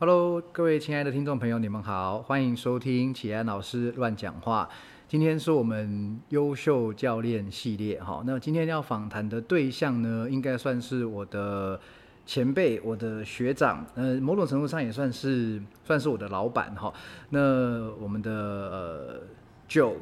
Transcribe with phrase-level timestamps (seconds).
[0.00, 4.66] Hello，各位亲爱的听众朋友，你们好，欢迎收听启安老师乱讲话。
[5.06, 11.78] 今天是我们优秀教练系列，哈，那今天要访谈的对象呢，应该算是我的
[12.24, 16.90] 前辈，我的学长，呃，某种程度上也算是算是我的老板，哈。
[17.28, 19.20] 那我们的呃
[19.68, 19.94] 旧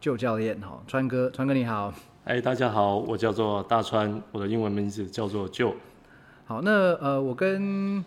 [0.00, 1.92] 旧教练，哈，川哥，川哥你好。
[2.24, 5.74] 哎，大家好，我叫做大川，我的英文名字叫做旧。
[6.46, 8.02] 好，那呃，我跟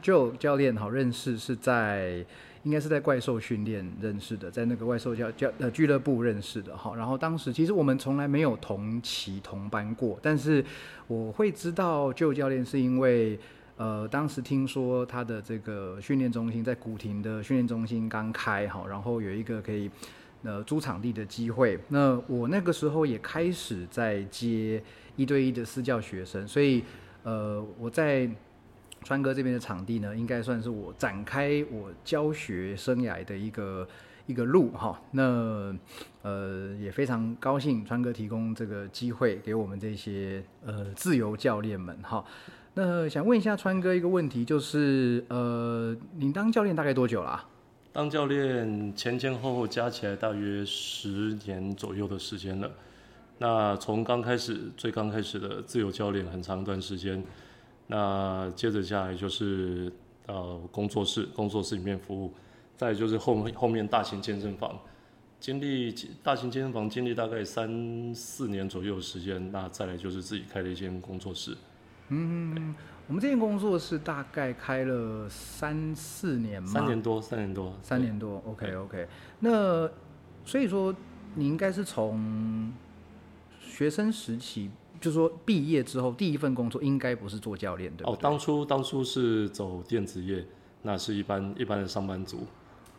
[0.00, 2.24] 旧教练好认识是在
[2.64, 6.94] 应该是在怪兽训练认识的，在那个怪兽教教呃俱乐部认识的哈。
[6.96, 10.62] 然后当时其实我们从来没有同期同班过，但是
[11.06, 13.38] 我会知道旧教练是因为
[13.76, 19.88] 呃当时听说他的这个训练中心在古亭的训练中心刚开哈，然后有一个可以
[20.42, 21.78] 呃租场地的机会。
[21.88, 24.82] 那我那个时候也开始在接
[25.16, 26.82] 一对一的私教学生，所以
[27.22, 28.28] 呃我在。
[29.08, 33.88] 川哥这边的场地呢，应该算是我展开我教学生涯的一个
[34.26, 35.00] 一个路哈。
[35.12, 35.74] 那
[36.20, 42.22] 呃也非常高兴川哥提供这个机会给我们这些呃自由教练们哈。
[42.74, 47.42] 那想问一下川哥一个问题，就是呃你当教练大概多久了？
[47.90, 52.70] 当教练前前后后加起来大约十年左右的时间了。
[53.38, 57.24] 那从刚开始最刚开始的自由教练，很长一段时间。
[57.90, 59.90] 那接着下来就是
[60.26, 62.34] 呃工作室，工作室里面服务，
[62.76, 64.78] 再就是后面后面大型健身房，
[65.40, 65.90] 经历
[66.22, 71.56] 大型健身房经历大概三四年左右的时间，那再来就是自己开了一间工作室。
[72.08, 72.74] 嗯，
[73.06, 76.68] 我们这间工作室大概开了三四年吗？
[76.68, 78.42] 三年多，三年多，三年多。
[78.46, 79.08] OK OK，
[79.40, 79.90] 那
[80.44, 80.94] 所以说
[81.34, 82.70] 你应该是从
[83.58, 84.70] 学生时期。
[85.00, 90.44] 就说毕业之后第一份工作应该不是做教练对哦，当初当初是走电子业，
[90.82, 92.46] 那是一般一般的上班族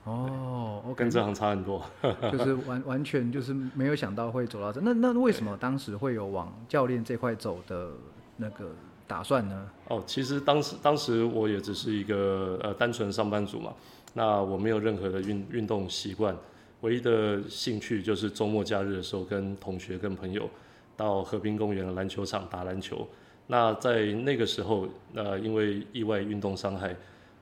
[0.05, 1.83] 哦，跟这行差很多，
[2.31, 7.91] 就是完完全就是没有想到会走到这，那那为什么当时会有往教练这块走的
[8.37, 8.71] 那个
[9.05, 9.69] 打算呢？
[9.89, 13.73] 哦，其实当时当时我也只是一个呃单纯上班族嘛，
[14.13, 16.35] 那我没有任何的运运动习惯，
[16.81, 20.49] 唯一的兴趣就是周末假日的时候跟同学跟朋友。
[20.99, 23.07] 到河滨公园的篮球场打篮球。
[23.47, 26.93] 那在那个时候，呃，因为意外运动伤害，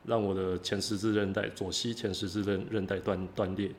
[0.05, 3.71] 让我的前十字韧带左膝前十字韧韧带断断裂。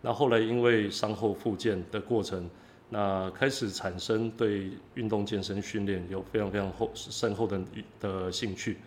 [0.00, 2.48] 那后来因为伤后复健的过程，
[2.88, 7.60] 那开始产生对运动健身训练有非常非常厚深厚的
[8.00, 8.78] 的兴趣，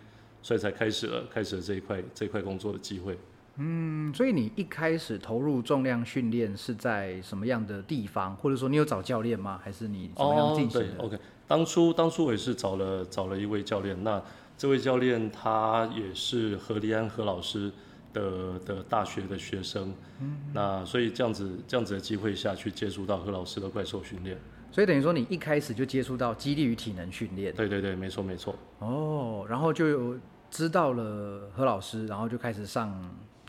[0.42, 3.16] 所以才开始了开始了这一块这一块工作的机会。
[3.62, 9.60] 嗯，所以你一开始投入重量训练是在什么样的地方，或者说你有找教练吗？
[9.62, 14.22] 还是你怎么样进行的？OK，当初当初我也是找了找了一位教练，那
[14.56, 17.70] 这位教练他也是何立安何老师
[18.14, 24.38] 的的大学的学生，嗯，那所以这样子这样子的机会下去接触到何老师的怪兽训练，
[24.72, 28.54] 所以等于说你一开始就接触到激励与体能训练，对对对，没错没错。
[28.78, 30.18] 哦，然后就有
[30.50, 32.90] 知道了何老师，然后就开始上。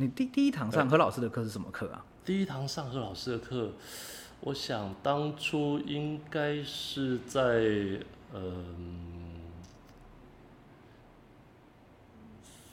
[0.01, 2.03] 你第第一堂上何老师的课是什么课啊？
[2.25, 3.71] 第一堂上何老师的课，
[4.39, 7.99] 我想当初应该是在
[8.33, 9.39] 嗯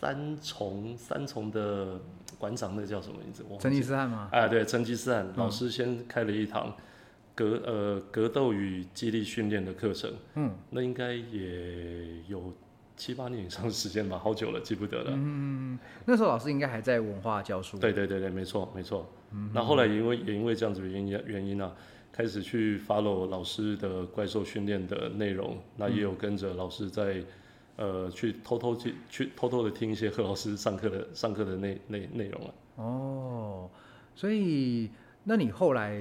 [0.00, 2.00] 三重三重的
[2.38, 3.44] 馆长，那叫什么名字？
[3.60, 4.30] 成吉思汗吗？
[4.32, 6.74] 哎，对，成吉思汗老师先开了一堂
[7.34, 10.10] 格呃格斗与激励训练的课程。
[10.36, 12.54] 嗯，那应该也有。
[12.98, 15.12] 七八年以上的时间吧，好久了，记不得了。
[15.14, 17.78] 嗯，那时候老师应该还在文化教书。
[17.78, 19.08] 对对对对，没错没错。
[19.30, 21.72] 嗯，那后来因为也因为这样子的原因原因呢，
[22.10, 27.22] 开始去 follow 老师的怪兽训练的内容，那也有跟着老师在
[27.76, 32.54] 呃去偷偷去去偷偷的听一些何老师上课的上课的内内内容了。
[32.76, 33.70] 哦，
[34.16, 34.90] 所以
[35.22, 35.96] 那你后来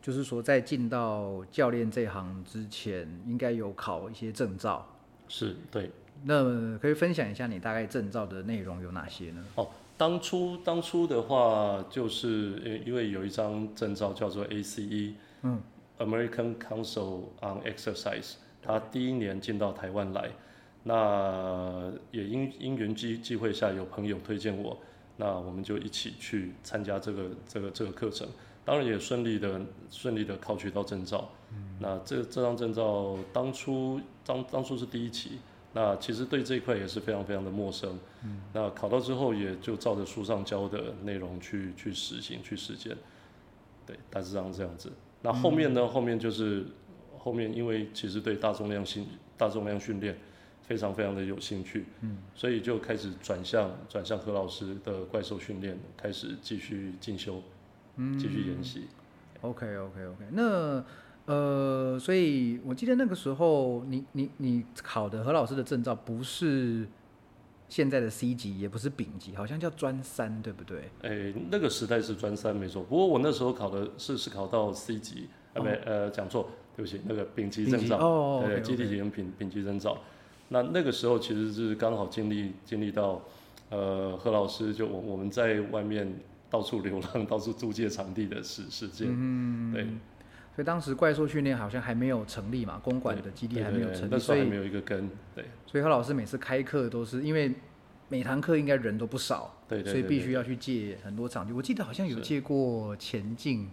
[0.00, 4.84] 就是说在进到教练这行之前，应该有考一些证照。
[5.28, 5.88] 是对。
[6.24, 9.44] 那可以分享一下你大概证照的内容有哪些呢？
[9.56, 15.60] 哦，当初当初的话，就是因为有一张证照叫做 ACE，嗯
[15.98, 20.30] ，American Council on Exercise，他第一年进到台湾来，
[20.84, 24.78] 那也因因缘机机会下有朋友推荐我，
[25.16, 28.28] 那我们就一起去参加这个这个这个课程，
[28.64, 29.60] 当然也顺利的
[29.90, 31.28] 顺利的考取到证照。
[31.52, 35.38] 嗯，那这这张证照当初当当初是第一期。
[35.74, 42.96] 那其实对这一块也是非常非常的陌生，嗯，那考到之后也就照着书上教的内容去去实行去实践，
[43.86, 44.92] 对，大致上这样子。
[45.22, 45.86] 那后面呢？
[45.86, 46.66] 后面就是
[47.18, 49.06] 后面因为其实对大重量训
[49.38, 50.18] 大重量训练
[50.62, 57.42] 非常非常的有兴趣，嗯，所以就开始转向转向何老师的怪兽训练，开始继续进修，
[57.96, 58.88] 嗯，继续研习。
[59.40, 60.84] OK OK OK，那
[61.26, 66.86] 呃，所以我记得那个时候你你你考的何老师的证照不是
[67.68, 70.90] 现在的 C 级，也不是丙级，好像叫专三，对不对？
[71.02, 79.96] 哎，那个时代是专三没错，不过我那时候考的是是考到 C 级，啊没呃讲错，对不起，那个丙级证照，哦，对，基地体验丙丙级证照。
[80.48, 83.22] 那那个时候其实是刚好经历经历到，
[83.70, 86.12] 呃，何老师就我我们在外面
[86.50, 89.86] 到处流浪、到处租借场地的事事件，嗯，对。
[90.54, 95.44] 所以当时怪兽训练好像还没有成立嘛，公馆的基地还没有成立，所以没有一个根，对。
[95.66, 97.54] 所以何老师每次开课都是因为
[98.08, 101.52] 每堂课应该人都不少，对对，所以必须要去借很多场地。
[101.52, 103.68] 我记得好像有借过前进。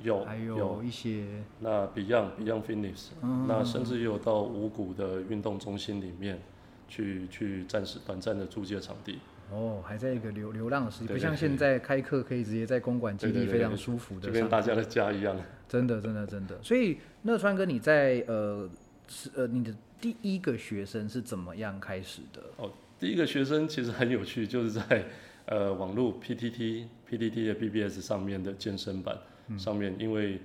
[0.00, 1.24] 有，还有一些
[1.58, 3.08] 那 Beyond Beyond Fitness，
[3.48, 6.40] 那甚至也有到五谷的运动中心里面
[6.86, 9.18] 去去暂时短暂的租借场地。
[9.50, 15.36] 哦，还在一个流流浪的时期，不像现在开课可以直接在公馆基地非常舒服的，就跟大家的家一样。
[15.68, 16.58] 真的，真的，真的。
[16.62, 18.68] 所以，那川哥你在呃
[19.08, 22.42] 是呃你的第一个学生是怎么样开始的？
[22.56, 25.04] 哦，第一个学生其实很有趣，就是在
[25.46, 29.16] 呃网络 PTT PTT 的 BBS 上面的健身版。
[29.56, 30.38] 上面因为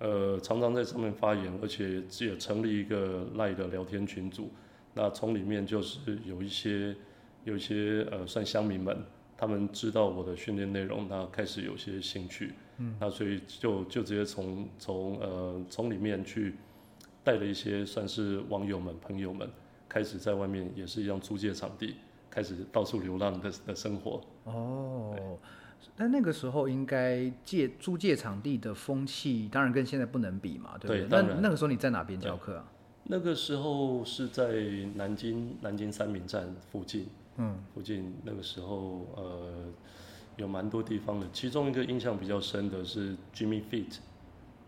[0.00, 4.50] 呃常常在上面发言，而且也成立一个赖的聊天群组。
[4.94, 6.92] 那从里面就是有一些
[7.44, 8.96] 有一些呃算乡民们，
[9.36, 12.54] 他们知道我的训练内容，那开始有些兴趣。
[12.78, 16.54] 嗯，那所以就就直接从从呃从里面去
[17.24, 19.48] 带了一些算是网友们朋友们，
[19.88, 21.96] 开始在外面也是一样租借场地，
[22.30, 24.20] 开始到处流浪的的生活。
[24.44, 25.38] 哦。
[25.96, 31.22] 但那个时候应该借租借场地的风气，当然跟现在不能比嘛，对不对？
[31.22, 32.64] 那那个时候你在哪边教课啊？
[33.04, 34.52] 那个时候是在
[34.94, 37.06] 南京南京三明站附近，
[37.38, 39.64] 嗯，附近那个时候呃
[40.36, 43.98] 有蛮多地方的，其中一个印象比较深的是 Jimmy Fit，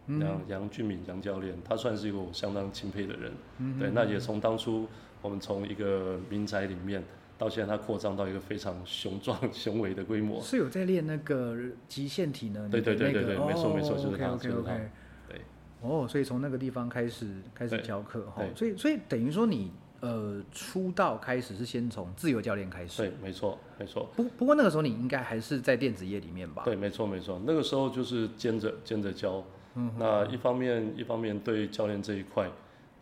[0.06, 4.88] 杨杨俊敏杨教练，他算是一个我相当钦佩的人，嗯对，那也从当初
[5.20, 7.04] 我们从一个民宅里面。
[7.40, 10.42] 到现在，它扩张到一个非常雄壮、雄伟的规模。
[10.42, 11.56] 是有在练那个
[11.88, 12.68] 极限体能？
[12.68, 14.78] 对对对对对，没错没错，就是他，就是他。
[15.26, 15.40] 对。
[15.80, 23.02] 哦，所以从那个地方开始开始教课哈，所以所以等于说你呃出道开始是先从自由教练开始。
[23.02, 24.08] 对，没错没错。
[24.16, 26.62] 不不过那个时候你应该还是在电子业里面吧？
[26.64, 29.44] 对，没错没错，那个时候就是兼着兼着教。
[29.74, 29.92] 嗯。
[29.98, 32.50] 那一方面一方面对教练这一块。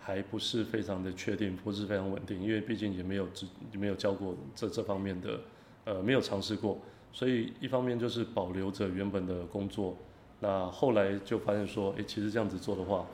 [0.01, 5.39] 还不是非常的确定，不是非常稳定，因为毕竟也没有只没有教过这这方面的，
[5.85, 6.79] 呃，没有尝试过，
[7.13, 9.95] 所以一方面就是保留着原本的工作，
[10.41, 13.05] 那后来就发现说，哎，其实这样子做的话，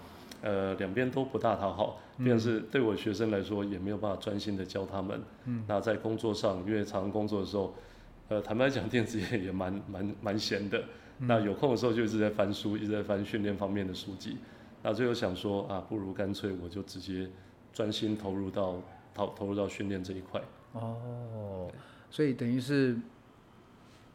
[0.44, 7.75] 呃，两边都不大讨好，便是对我学生来说也没有办法专心的教他们，嗯，那在工作上，因为常工作的时候，
[8.29, 10.85] 呃，坦白讲，电子业也蛮蛮蛮闲的，
[11.20, 14.37] 那有空的时候就一直在翻书，一直在翻训练方面的书籍。
[14.82, 17.26] 那最后想说啊，不如干脆我就直接
[17.73, 18.82] 专心投入到
[19.14, 20.38] 投投入到训练这一块。
[20.75, 21.70] 哦，
[22.11, 22.94] 所以等于是，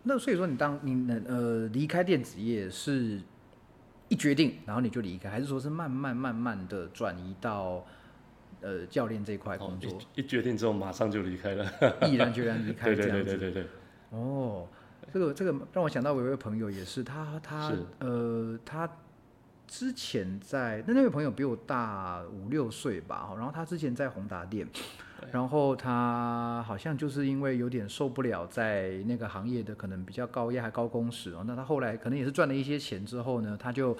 [0.04, 3.20] 那所以说你当你能呃离开电子业是
[4.10, 7.86] 一决定，然后你就离开，还是说是慢慢慢慢的转移到
[8.60, 9.98] 呃教练这一块工作？
[10.16, 11.66] 一决定之后马上就离开了，
[12.06, 13.24] 毅然决然离开 这样子。
[13.24, 13.70] 对对对对对。
[14.10, 14.68] 哦，
[15.14, 18.90] 这个这个让我想到我一位朋友也是，他他呃他。
[19.72, 24.68] 之前在那那位朋友比我大五六岁吧，然后他之前在宏达店，
[25.32, 33.98] 然后他好像就是因为有点受不了在那个行业的可能比较高压还高工时哦，那他后来可能也是赚了一些钱之后呢，他就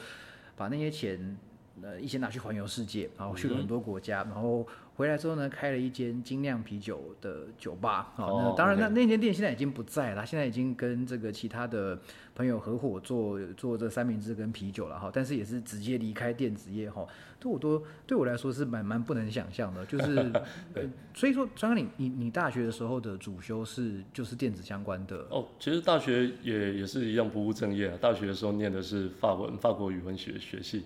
[0.56, 1.38] 把那些钱
[1.82, 4.66] 呃一些拿去环游世界，然后去了很多国家，然后。
[5.00, 8.12] 回来之后呢，开了一间精酿啤酒的酒吧。
[8.18, 11.98] 好，那当然，那那间店现在已经不在了，现在已经跟这个其他的
[12.36, 15.10] 朋友合伙做做这三明治跟啤酒了哈。
[15.14, 17.08] 但是也是直接离开电子业哈，
[17.40, 19.86] 对我都对我来说是蛮蛮不能想象的。
[19.86, 20.30] 就是，
[21.16, 25.26] 所以说，张哥，你你你大学的时候的主修是就是电子相关的？
[25.30, 27.98] 哦，其实大学也也是一样不务正业啊。
[28.02, 30.84] 大学的时候念的是法文，法国语文学学系。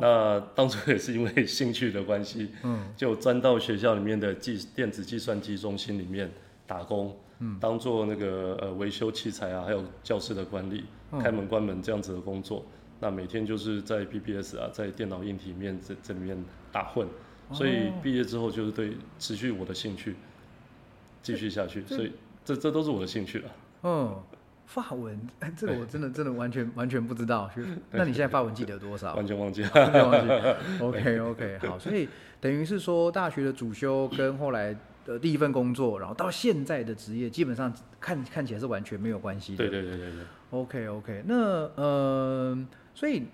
[0.00, 6.30] 那当初也是因为兴趣的关系，嗯，就钻到学校里面的计电子计算机中心里面
[6.66, 10.84] 打工，嗯，当做那个呃维修器材啊，还有教室的管理、
[11.20, 12.64] 开门关门这样子的工作。
[13.00, 16.36] 那每天就是在 BBS 啊，在电脑硬体面这这里面
[16.72, 17.06] 打混，
[17.52, 20.16] 所以毕业之后就是对持续我的兴趣
[21.22, 22.12] 继续下去，所以
[22.44, 23.50] 这这都是我的兴趣了。
[23.82, 24.22] 嗯。
[24.70, 27.50] 法文，哎， 这个我真的真的完全完全不知道。
[27.90, 29.14] 那你现在法文记得多少？
[29.16, 29.70] 完全忘记了。
[29.74, 30.32] 忘记。
[30.84, 32.08] OK OK，好，所以
[32.40, 34.74] 等于是说大学的主修跟后来
[35.04, 39.58] 的第一份工作，然后到现在的职业，基本上看看起来是完全没有关系的。
[39.58, 40.20] 对对对对对。
[40.50, 41.34] OK OK，那
[41.74, 43.24] 呃，所以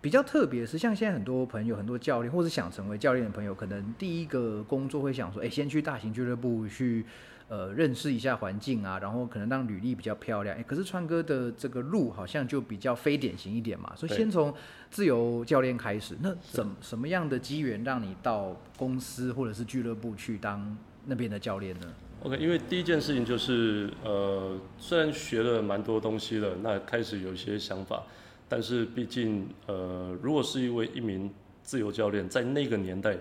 [0.00, 7.04] 比较特别是，像现在很多朋友、很多教练，或是想成为教练的朋友，可能第一个工作会想说，哎，先去大型俱乐部去
[7.48, 10.56] 呃认识一下环境啊，然后可能让履历比较漂亮。
[10.56, 14.52] 哎，可是川哥的这个路好像就比较非典型一点嘛，所以先从
[14.90, 16.16] 自由教练开始。
[16.20, 21.86] 那怎什么样的机缘让你到公司或者是俱乐部去当那边的教练呢
[22.22, 28.02] ？OK，因为第一件事情就是，呃，虽然学了蛮多东西了，那开始有一些想法，
[28.48, 33.16] 但是毕竟，呃，如果是一位一名自由教练，在那个年代，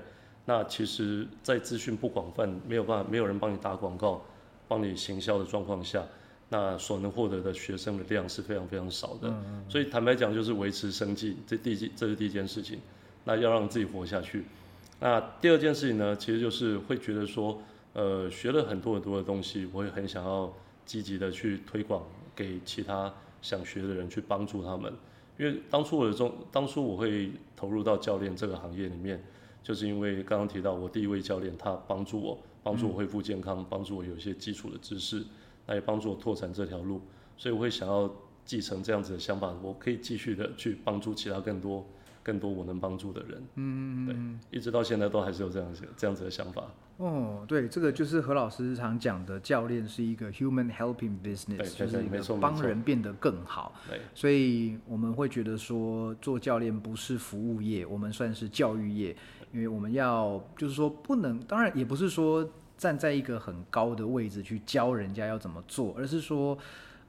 [0.46, 4.22] 那其实，在资讯不广泛，没有办法，没有人帮你打广告，
[4.68, 6.04] 帮你行销的状况下，
[6.50, 9.34] 那所能获得的学生的量是非常非常少的。
[9.68, 12.80] 所以坦白讲，就是维持生计，这第一，这是第一件事情。
[13.24, 14.46] 那要让自己活下去。
[15.00, 17.62] 那第二件事情呢，其实就是会觉得说。
[17.98, 20.52] 呃，学了很多很多的东西，我也很想要
[20.86, 22.04] 积极的去推广
[22.36, 23.10] 给其他
[23.42, 24.92] 想学的人，去帮助他们。
[25.38, 29.24] 因为当初我的中，当初我会投入到教练这个行业里面，
[29.66, 35.26] 就是因为刚刚提到我第一位教练，他帮助我，帮助我恢复健康，帮助我有一些基础的知识，
[35.66, 37.02] 那也帮助我拓展这条路。
[37.36, 38.14] 所以我会想要
[38.46, 41.84] 继承这样子的想法，我可以继续的去帮助其他更多、
[42.22, 43.44] 更多我能帮助的人。
[43.56, 46.64] 嗯，对，一直到现在都还是有这样子、这样子的想法。
[46.98, 53.74] 哦，对，这个就是何老师常讲的，教练是一个 human helping business，就是一个帮人变得更好。
[53.90, 59.14] 对所以我们会觉得说，做教练不是服务业，我们算是教育业，
[59.56, 62.48] 因为我们要就是说不能，当然也不是说
[62.78, 66.58] 站在一个很高的位置去教人家要怎么做，而是说，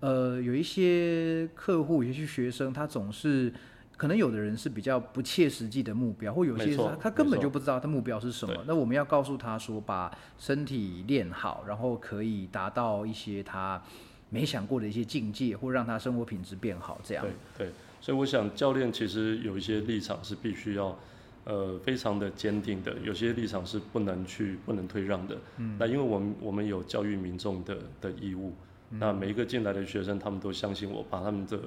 [0.00, 3.53] 呃，有一些客户，有些学生，他总是。
[3.99, 8.55] 可能有的人是比较不切实际的目标，或有些他他根本就不知道他目标是什么。
[8.67, 13.83] 那我们要告诉他说，把身体练好，然后可以达到一些他
[14.29, 17.00] 没想过的一些境界，或让他生活品质变好。
[17.03, 17.73] 这样对对，
[18.03, 20.95] 所以我想教练其实有一些立场是必须要
[21.47, 25.38] 呃非常的坚定的，有些立场是不能去不能退让的。
[25.57, 28.53] 嗯，那因为我们我们有教育民众的的义务，
[28.91, 31.59] 那每一个进来的学生他们都相信我，把他们的。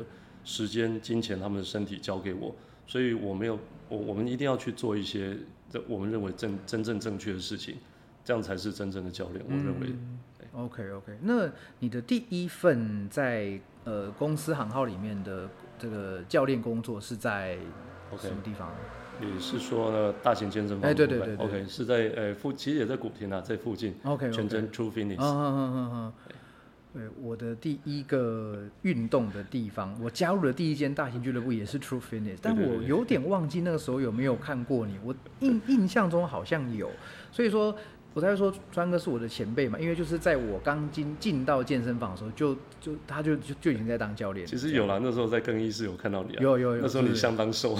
[0.46, 2.56] 时间、金钱，他们的身体交给我，
[2.88, 3.60] 所以我没有
[3.90, 5.38] 我，我们一定要去做一些
[5.70, 7.76] 这我们认为正真正正确的事情，
[8.24, 9.46] 这样才是真正的教练。
[9.46, 9.94] 我认为。
[10.54, 17.58] OK OK，那你的第一份在呃公司行号里面的这个教练工作是在
[18.18, 18.74] 什么地方？
[19.20, 20.14] 你是说呢？
[20.24, 20.90] 大型健身房？
[20.90, 23.94] 哎，对对对，OK，是在呃附，其实也在古亭啊，在附近。
[24.04, 25.18] OK，全真 True Fitness。
[25.20, 26.14] 嗯嗯嗯嗯。
[26.92, 36.90] 对，我的第一个运动的地方，我加入的第一间大型俱乐部也是 True Fitness，但我有点忘记那个时候有没有看过你，我印印象中好像有，
[37.32, 37.76] 所以说。
[38.14, 44.46] 我才说川哥是我的前辈嘛，因为就是在我刚进进到健身房的时候，就就他就就就已经在当教练。
[44.48, 46.42] 其实有啦，那时候在更衣室有看到你啊。
[46.42, 46.82] 有有有。
[46.82, 47.78] 那时候你相当瘦。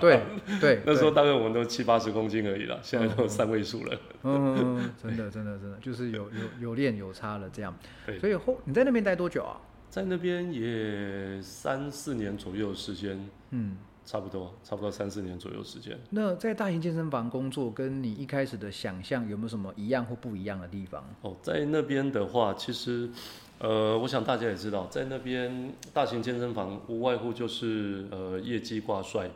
[0.00, 0.20] 对
[0.60, 0.80] 对。
[0.86, 3.98] 那时候大概我们都七八十公斤而已啦，现在都三位数了。
[4.24, 7.74] 嗯，真的真的真的，就是有有有练有差了这样。
[8.20, 9.56] 所以后你在那边待多久啊？
[9.88, 13.18] 在那边也三四年左右时间。
[13.50, 13.78] 嗯。
[14.06, 15.98] 差不多，差不多三四年左右时间。
[16.10, 21.04] 那在大型健身房工作，跟你一开始的想象有没有什么一样或不一样的地方？
[21.22, 23.10] 哦，在那边的话，其实，
[23.58, 29.28] 呃，我想大家也知道，在那边大型健身房无外乎就是呃业绩挂帅，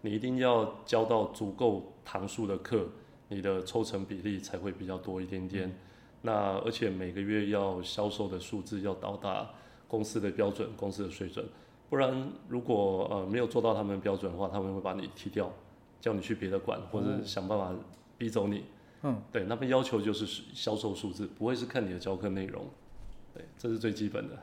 [0.00, 2.84] 你一定要教到足够堂数的课，
[3.28, 5.72] 你的抽成比例才会比较多一点点。
[6.22, 9.48] 那而且每个月要销售的数字要到达
[9.86, 11.46] 公司的标准，公司的水准。
[11.88, 15.52] 不然，如果呃没有做到他们标准的话，他们会把你踢掉，
[16.00, 17.72] 叫你去别的馆，或者想办法
[18.18, 18.64] 逼走你。
[19.02, 22.64] 嗯，对，他们要求就是销售数字，不会是看你的教课内容。
[23.32, 24.36] 对，这是最基本的。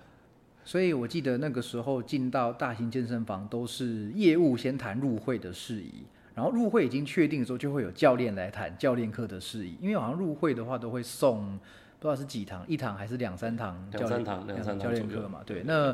[0.63, 9.75] 所以我记得那个时候进到大型健身房，都是业务先谈入会的事宜，然后入会已经确定的时候，就会有教练来谈教练课的事宜。
[9.81, 11.59] 因为好像入会的话，都会送
[11.99, 15.41] 不知道是几堂，一堂还是两三堂两三堂两三堂教练课嘛？
[15.45, 15.93] 对，那。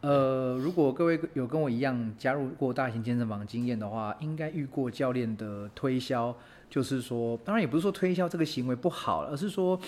[0.00, 6.32] 呃，如果各位有跟我一样加入过大型健身房经验的话，应该遇过教练的推销，
[6.70, 9.78] 就是说，当然也不是说推销这个行为不好，而是说，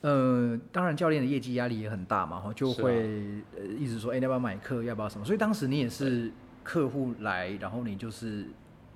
[0.00, 5.24] 呃，当然教练的业绩压力也很大嘛，哈，就会呃一直说，哎，要不要买课，要不要什么？
[5.26, 6.32] 所以当时你也是
[6.64, 8.46] 客户来，然后你就是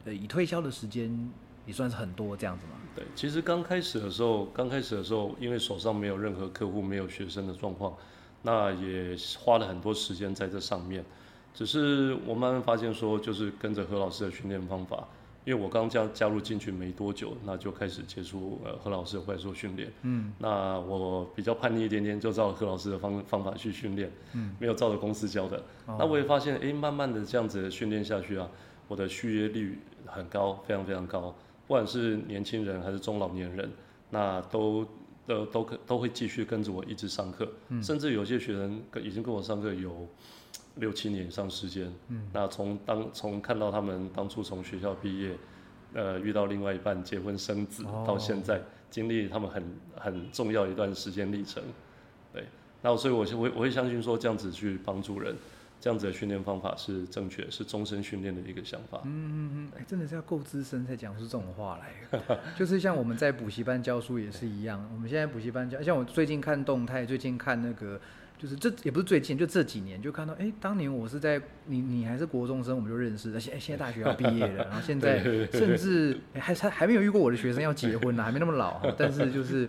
[0.07, 1.31] 呃以推销的时间
[1.67, 2.73] 也算是很多这样子嘛。
[2.97, 7.95] 对，其实刚开始的时候，刚开始的时候，因为手上没有任何客户，没有学生的状况。
[8.43, 11.05] 那也花了很多时间在这上面，
[11.53, 15.07] 只是我慢慢发现说，就是跟着何老师的训练方法，
[15.45, 19.93] 因为我刚加加入进去没多久，那就开始接触呃何老师的快速训练。
[20.03, 24.11] 嗯，那我比较叛逆一点点，就照何老师的方方法去训练。
[24.35, 25.63] 嗯，没有照着公司教的。
[25.87, 28.49] 那我也发现，哎，慢慢的这样子训练下去啊，
[28.87, 31.35] 我的续约率很高，非常非常高。
[31.67, 33.71] 不管是年轻人还是中老年人，
[34.11, 34.87] 那都
[35.35, 37.51] 都都可都会继续跟着我一直上课。
[37.69, 40.09] 嗯，甚至有些学生跟已经跟我上课有。
[40.77, 45.37] 六七年以上时间，嗯，那从当从看到他们当初从学校毕业，
[45.93, 49.63] 呃，遇到另外一半结婚生子，到现在经历他们很
[49.97, 51.61] 很重要一段时间历程，
[52.33, 52.45] 对，
[52.81, 55.35] 那所以我我我会相信说这样子去帮助人，
[55.81, 59.01] 这样子的训练方法是正确，是终身训练的一个想法。
[59.05, 68.01] 嗯嗯嗯，哎，真的是要够资深才讲出这种话来， 就是像我们在补习班教书也是一样，我们现在补习班教，像我最近看动态，最近看那个。
[68.39, 75.23] 就是这也不是最近，就这几年就看到，哎，当年我是在你你还是国中生，我们就认识，而且现在大学要毕业了，然后现在
[75.53, 79.69] 甚至还还还没有遇过我的学生要结婚呢，还没那么老，但是就是。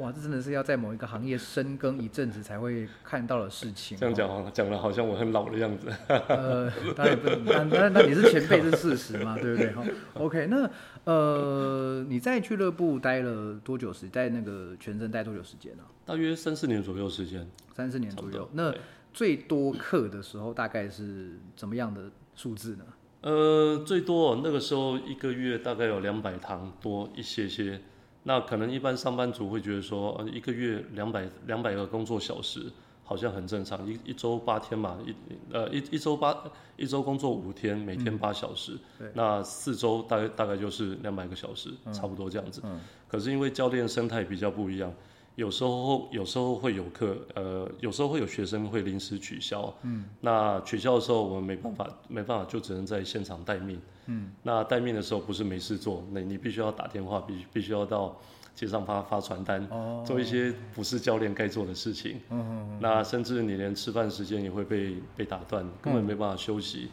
[0.00, 3.98] 哇，这真的是要在某一个行业深耕一阵子才会看到的事情。
[3.98, 5.92] 这样讲，讲的好像我很老的样子。
[6.08, 9.70] 呃，当然不，但但那你是前辈是事实嘛，对不对？
[9.72, 10.70] 好，OK，那
[11.04, 14.08] 呃，你在俱乐部待了多久时？
[14.08, 15.84] 在那个全身待多久时间呢？
[16.06, 17.46] 大约三四年左右时间。
[17.74, 18.48] 三四年左右。
[18.54, 18.74] 那
[19.12, 22.84] 最多课的时候大概是怎么样的数字呢？
[23.20, 27.78] 呃，最多那个时候一个月大概有两百堂多一些些。
[28.22, 32.70] 那可能一般上班族会觉得说，呃，一个月两百两百个工作小时
[33.02, 35.14] 好像很正常，一一周八天嘛，一
[35.52, 36.36] 呃一一周八
[36.76, 38.78] 一周工作五天，每天八小时，
[39.14, 42.62] 那四周大概大概就是两百个小时，差不多这样子。
[43.08, 44.92] 可是因为教练生态比较不一样。
[45.40, 49.74] 有时候有时候会有课，呃，有时候会有学生会临时取消。
[49.84, 53.80] 嗯，那取消的时候我们没办法，没办法就只能在现场待命。
[54.04, 58.14] 嗯，那待命的时候不是没事做，那你必须要打电话，必必须要到
[58.54, 59.66] 街上发发传单，
[60.04, 62.20] 做一些不是教练该做的事情。
[62.28, 66.90] 嗯嗯那甚至你连吃饭时间也会被被打断，根本没办法休息。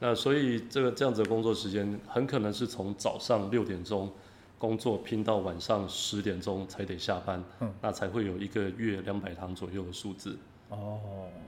[0.00, 4.12] 那所以这个这样子的工作时间很可能是从早上六点钟。
[4.58, 10.38] 工作拼到晚上十点钟才得下班，嗯，那才会有一个月两百堂左右的数字。
[10.70, 10.98] 哦，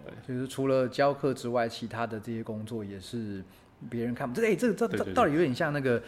[0.05, 3.43] 对，就是除了教课之外，其他的这些工作也是
[3.89, 4.39] 别人看不。
[4.39, 6.03] 这哎，这这这到底有点像那个，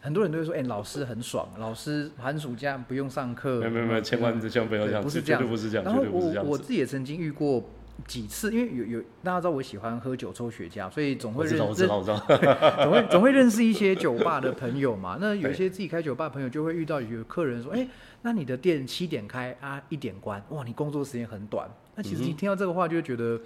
[0.00, 3.58] 很多人都会说，哎，老师很爽，老师寒暑假不用上课。
[3.60, 5.84] 没有没有没有，千万千万不要这样，不是这样，不是这样。
[5.84, 7.62] 然后我我自己也曾经遇过。
[8.06, 15.16] 几次，因为有有大家知道我喜欢喝酒抽雪茄，所以总会认识， 总会 总会认识一些酒吧的朋友嘛。
[15.20, 17.88] 那有些自己开酒吧朋友就会遇到有客人说：“哎，
[18.22, 23.40] 那你的店七点开啊，一点关，哇，你工作时间很短。”那其实你听到这个话就会觉得，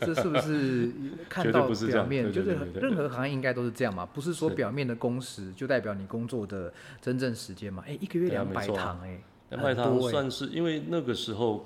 [0.00, 0.92] 这是不是
[1.28, 2.30] 看到表面？
[2.30, 4.04] 就是任何行业应该都是这样嘛？
[4.04, 7.82] 不是说表面的工时就代表你工作的真正时间嘛？
[7.88, 11.64] 哎，一个月两百堂，哎，两百堂算是因为那个时候。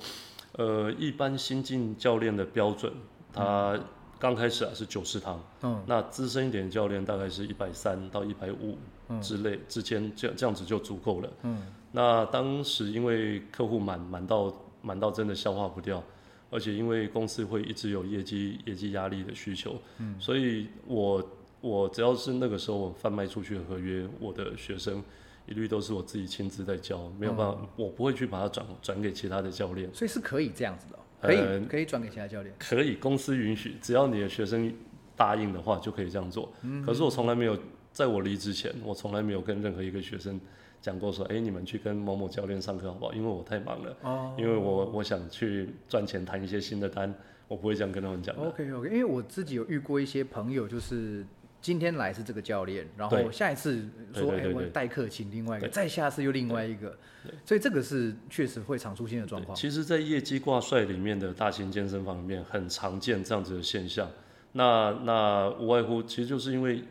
[0.58, 2.92] 呃，一般新进教练的标准，
[3.32, 3.78] 他
[4.18, 8.76] 刚开始啊是九十堂，嗯，那资深一点教练大概是一百三到一百五
[9.22, 16.02] 之类之间，这样这样子就足够了，嗯，那当时因为客户满满到满到真的消化不掉，
[16.50, 21.22] 而且因为公司会一直有业绩业绩压力的需求，嗯，所以我
[21.60, 25.00] 我只要是那个时候我贩卖出去的合约，我的学生。
[25.48, 29.88] 一律都是我自己亲自在教，没有办法，我不会去把它转转给其他的教练。
[29.94, 32.54] 所以是可以这样子的，可以可以转给其他教练。
[32.58, 34.70] 可以，公司允许，只要你的学生
[35.16, 36.52] 答应的话，就可以这样做。
[36.84, 37.58] 可是我从来没有，
[37.92, 40.38] 在我离职前，我从来没有跟任何一个学生
[40.82, 43.14] 讲过说，哎，你们去跟某某教练上课好不好？
[43.14, 47.14] 因为我太忙了，哦，因为我我想去赚钱，谈一些新的单，
[47.48, 48.36] 我不会这样跟他们讲。
[48.36, 51.24] OK OK，因为我自己有遇过一些朋友，就是。
[51.60, 56.96] 今天来是这个教练，然后下一次说哎我代课请另外一个，再下次又另外一个，
[57.44, 59.56] 所以这个是确实会常出现的状况。
[59.56, 64.08] 其实，在业绩挂帅里面的大型健身房里面，很常见这样子的现象。
[64.52, 66.84] 那那无外乎，其实就是因为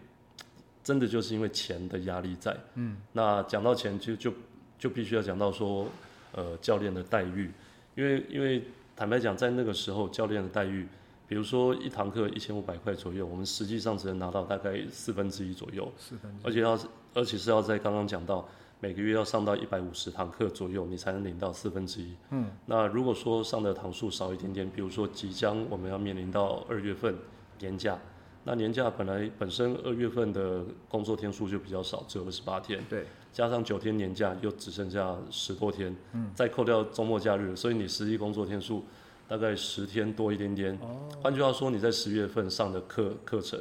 [0.84, 2.56] 真的就是因为钱的压力在。
[2.76, 2.98] 嗯。
[3.14, 4.34] 那讲到钱，就就
[4.78, 5.90] 就必须要讲到说，
[6.34, 7.50] 呃，教练的待遇，
[7.96, 8.64] 因为因为
[8.96, 10.86] 坦白讲，在那个时候，教练的待遇。
[11.28, 16.80] 比如说一堂课一千五百块左右，我们实际上只能拿到大概四分之一左右，四分之而且要
[17.14, 18.48] 而且是要在刚刚讲到
[18.80, 22.14] 每个月要上到一百五十堂课左右，你才能领到四分之一。
[22.30, 27.14] 嗯，那如果说上的堂数少一点点，比如说即将我们要面临到二月份
[27.60, 28.00] 年假，
[28.46, 38.86] 那年假本来本身二月份的工作天数就比较少，只有二十八天，对，加上九天年假又只剩下十多天，嗯，再扣掉周末假日，所以你实际工作天数。
[39.28, 40.78] 大概十天多一点点，
[41.22, 43.60] 换句话说，你在十月份上的课课程，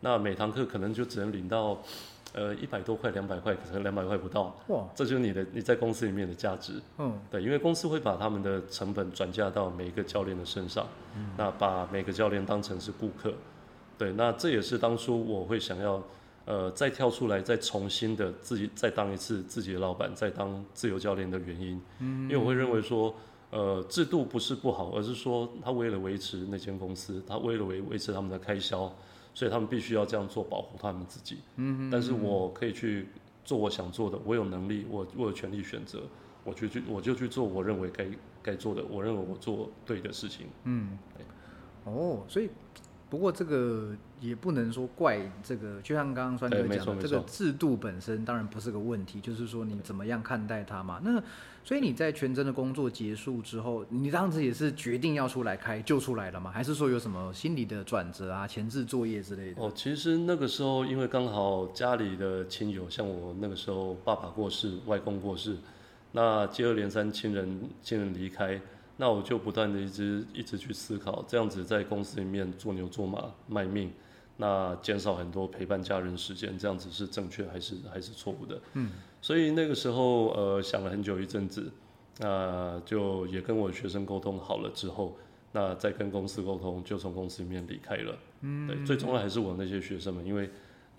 [0.00, 1.80] 那每堂课可能就只能领到，
[2.34, 4.54] 呃，一百多块、两百块，可能两百块不到。
[4.68, 6.74] 哇，这就是你的你在公司里面的价值。
[6.98, 10.86] 嗯，对，因为公司会把他们的成本转嫁到每一个教练的身上，
[11.38, 13.32] 那把每个教练当成是顾客。
[13.96, 16.02] 对，那这也是当初我会想要，
[16.44, 21.80] 呃，再跳出来，再重新的自己再当一次自己的老板，再当自由教练的原因。
[22.00, 23.14] 嗯，因为我会认为说，
[23.50, 28.92] 呃，制度不是不好，而是说他为了维持那间公司，他为了维维持他们的开销。
[29.34, 31.40] 所以他们必须要这样做，保护他们自己。
[31.56, 33.08] 嗯但是我可以去
[33.44, 36.00] 做我想做的，我有能力，我我有权利选择，
[36.42, 38.06] 我就去我就去做我认为该
[38.42, 40.46] 该做的，我认为我做对的事情。
[40.64, 40.98] 嗯。
[41.84, 42.48] 哦，所以。
[43.08, 51.00] 不过这个也不能说怪这个，就像刚刚川哥讲的，这个制度本身当然不是个问题，就是说你怎么样看待它嘛。
[51.04, 51.22] 那
[51.66, 56.48] 所以你在全真的工作结束之后，你当时也是决定要出来开就出来了吗？
[56.48, 59.60] 还是说有什么心理的转折啊、前置作业之类的？
[59.60, 65.56] 哦，其实那个时候因为刚好家里的亲友，像我那个时候爸爸过世、外公过世，
[66.12, 68.60] 那接二连三亲人亲人离开。
[68.96, 73.92] 那我就不断的一直一直去思考，这样子在公司里面做牛做马卖命，
[74.36, 78.58] 那减少很多陪伴家人时间，这样子是正确还是还是错误的？
[78.74, 78.92] 嗯，
[79.26, 81.68] 所以那个时候呃想了很久一阵子，
[82.20, 85.16] 那就也跟我学生沟通好了之后，
[85.50, 88.16] 那再跟公司沟通，就从公司里面离开了。
[88.42, 90.48] 嗯，对，最重要还是我那些学生们，因为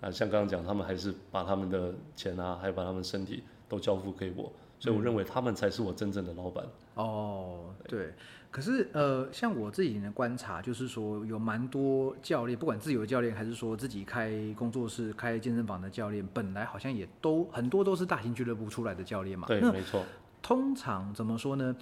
[0.02, 4.52] 啊像刚刚讲，他们还是把他们的钱啊，还有把他们身体都交付给我。
[4.78, 6.64] 所以我认为他们才是我真正的老板。
[6.94, 8.12] 哦，对。
[8.50, 19.46] 可是呃，像我自己的观察，就是说有蛮多教练，不管自由教练还是说自己开工作室、开健身房的教练，本来好像也都很多都是大型俱乐部出来的教练嘛。
[19.46, 20.02] 对，没错。
[20.40, 21.76] 通常怎么说呢？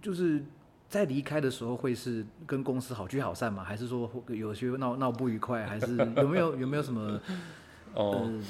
[0.00, 0.42] 就是
[0.88, 7.20] 在离开的时候会是跟公司好聚好散吗，还是说有些闹闹不愉快，还是有没有有没有什么？
[7.94, 8.12] 哦。
[8.12, 8.40] 呃，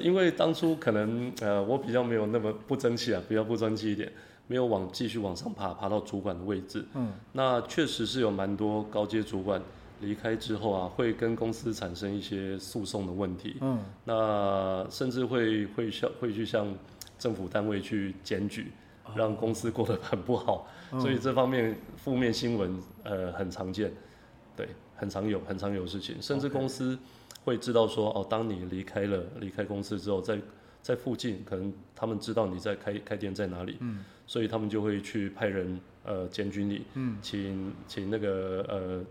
[0.00, 4.10] 因为当初可能呃，我比较没有那么不争气啊，比较不争气一点，
[4.46, 6.84] 没有往继续往上爬，爬到主管的位置。
[6.94, 9.60] 嗯，那确实是有蛮多高阶主管
[10.00, 13.56] 离开之后啊，会跟公司产生一些诉讼的问题。
[13.60, 16.66] 嗯，那甚至会会向会去向
[17.18, 18.70] 政府单位去检举，
[19.16, 20.68] 让公司过得很不好。
[21.00, 23.90] 所以这方面负面新闻呃很常见，
[24.56, 26.96] 对，很常有，很常有事情，甚至公司。
[27.44, 30.38] 会知道说哦，当你离开了离开公司之后，在
[30.80, 39.04] 在附近可能他们知道你在开开店在哪里，嗯，所以他们就会去派人呃检举你，嗯，请请那个呃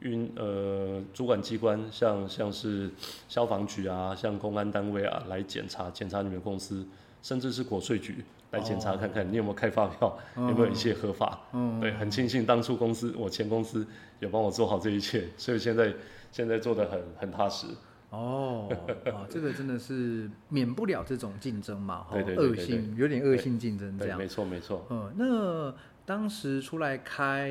[0.00, 2.90] 运呃主管机关，像像是
[3.28, 6.86] 消防局啊，像公安单位啊来检查检查你们公司，
[7.22, 13.86] 甚至是国税局来检查看看你有没有开发票，有没有一切合法，嗯，对，很庆幸当初公司我前公司
[14.20, 15.92] 有帮我做好这一切，所以现在。
[16.30, 17.66] 现在做的很很踏实
[18.10, 18.68] 哦，
[19.06, 24.86] 啊， 这个真的是免不了这种竞争嘛， 哈，恶性有点恶性竞争这样，没错没错。
[24.88, 25.74] 嗯，那
[26.06, 27.50] 当时出来开，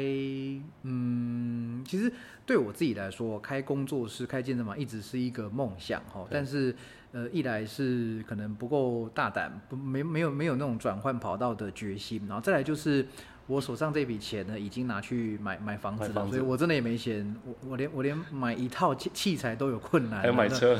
[0.81, 2.11] 嗯，其实
[2.45, 6.75] 对我自己来说，开工作室、开健身房一直是一个梦想哈，但是
[7.11, 13.05] 呃，一来是可能不够大胆，不没没有没有那种转换跑道的决心，然后再来就是。
[13.47, 17.35] 我手上这笔钱呢，已经拿去买买房子了，所以我真的也没钱。
[17.45, 20.19] 我我连我连买一套器器材都有困难。
[20.19, 20.77] 还有买车，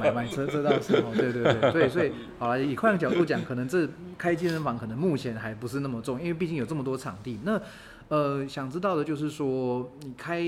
[0.00, 7.38] 买买车这倒是哦，对对对，所以所以好了，以换个角度讲，可能这开健身房可能目前还不是那么重，因为毕竟有这么多场地。
[7.44, 7.60] 那
[8.08, 10.42] 呃，想知道的就是说，你开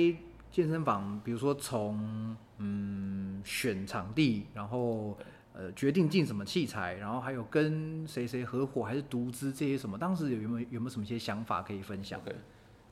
[0.50, 5.16] 健身房，比如说从嗯选场地，然后。
[5.54, 12.18] 呃，决定进什么器材，然后还有跟谁谁合伙还是独资这些什么，当时有没有有没有什么一些想法可以分享？
[12.24, 12.34] 对，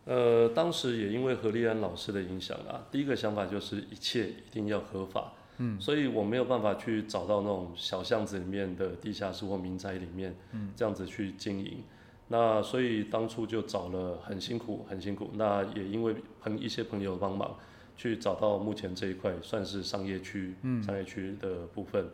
[0.04, 11.78] 呃，当时也因为何立安老师的影响啊，第一个想法就是一切一定要合法，嗯，所以我没有办法去找到那种小巷子里面的地下室或民宅里面，嗯，这样子去经营，
[12.28, 17.56] 那所以当初就找了很辛苦很辛苦，那也因为朋一些朋友帮忙，
[17.96, 22.04] 去找到目前这一块算是商业区，嗯，商业区的部分。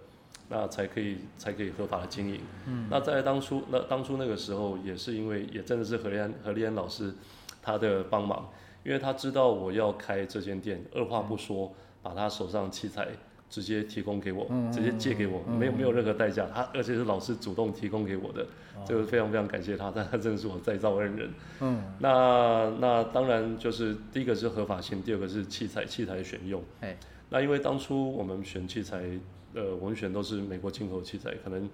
[0.49, 2.41] 那才可以才可以合法的经营。
[2.67, 7.13] 嗯，那在当初那当初那个时候，也是因为也真的是何立安何立安老师
[7.61, 8.49] 他的帮忙，
[8.85, 13.09] 因为他知道我要开这间店，二话不说，把他手上器材
[13.51, 18.47] 直接提供给我，直接借给我，没有没有任何代价，他而且是老师主动提供给我的，
[18.87, 21.31] 这个非常非常感谢他，但他真的是我再造恩人。
[21.61, 26.63] 嗯，那那当然就是第一个是合法性，第二个是器材器材选用。
[26.81, 26.97] 哎，
[27.31, 29.19] 那因为当初我们选器材。
[29.57, 31.67] 呃，我们选都是美国进口器材，可能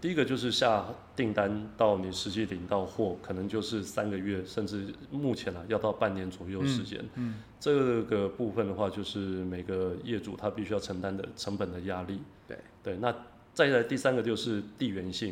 [0.00, 7.00] 第一个就是下订单到你实际领到货，可能就是三个月，甚至目前啊要到半年左右时间。
[7.14, 12.20] 嗯，这个部分的话，就是每个业主他必须要承担的成本的压力。
[12.48, 13.14] 对对，那
[13.54, 15.28] 再来第三个就是地缘性，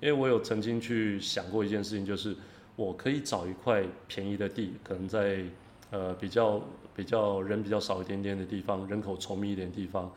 [0.00, 2.34] 因为我有曾经去想过一件事情，就是
[2.74, 5.44] 我可以找一块便宜的地，可能在
[5.90, 6.60] 呃比较
[6.96, 10.12] 比较人比较少一点点的地方，人口稠密一点的地方。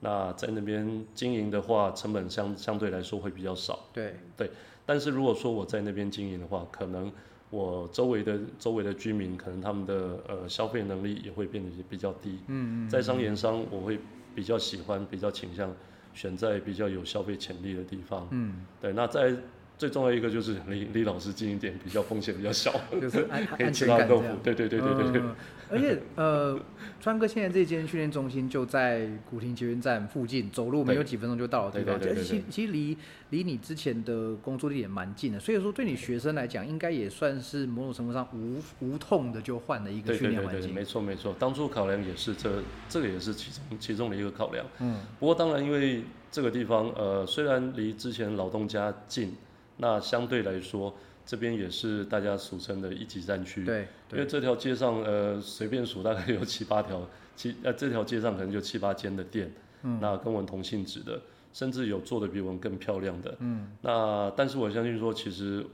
[0.00, 3.78] 那在那边经营的话，成本相相对来说会比较少。
[3.92, 4.50] 对对，
[4.84, 7.12] 但是如果说我在那边经营的话，可能
[7.50, 12.38] 我周围的周围的居民，可能他们的呃消费能力也会变得比较低。
[12.48, 12.88] 嗯嗯。
[12.88, 13.98] 在商言商，我会
[14.34, 15.74] 比较喜欢，比较倾向
[16.14, 18.26] 选在比较有消费潜力的地方。
[18.30, 18.64] 嗯。
[18.80, 19.36] 对，那在。
[19.80, 25.22] 最重要一个就是李李老师近一点，比较风险比较小，就是安 安全感豆腐，对对对对对对。
[25.70, 26.60] 而且呃，
[27.00, 31.98] 川哥现在这间训练中心就在古亭捷运站附近，走路没有几分钟就到了地方。
[31.98, 32.94] 对对其其实离
[33.30, 40.74] 离你之前的工作地点蛮近的，所以说对你学生来讲，应该也算是某种程度上无无痛的就换了一个训练环境。
[40.74, 44.66] 没错没错，当初考量也是这这个也是其中其中的一个考量。
[44.80, 44.96] 嗯。
[45.18, 49.34] 不过当然，因为这个地方呃，虽然离之前老东家近。
[49.80, 53.64] 那相对来说，这边也是大家俗称的一级战区。
[53.64, 59.50] 对，因为这条街上，呃，随便数大概有七八条，七呃这条街上可能就七八间的店。
[59.82, 59.98] 嗯。
[60.00, 61.18] 那跟我们同性质的，
[61.54, 63.34] 甚至有做的比我们更漂亮的。
[63.38, 63.70] 嗯。
[63.80, 65.64] 那但是我相信说，其实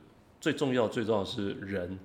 [0.40, 1.98] 最重要最重要是人，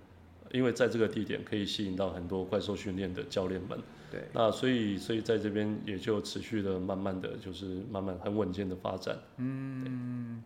[0.51, 3.77] 因为在这个地点可以吸引到很多怪兽训练的教练们。
[4.09, 4.21] 对。
[4.33, 9.19] 那所以所以在这边也就持续的慢慢的就是慢慢很稳健的发展。
[9.37, 10.41] 嗯。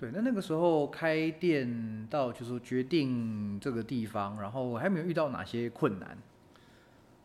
[0.00, 6.16] 对，那那个时候开店到就是决定这个地方，然后还没有遇到哪些困难？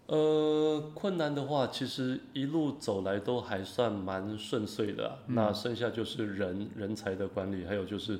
[0.07, 5.19] 呃，困难的话，其实一路走来都还算蛮顺遂的。
[5.27, 8.19] 那剩下就是人人才的管理，还有就是。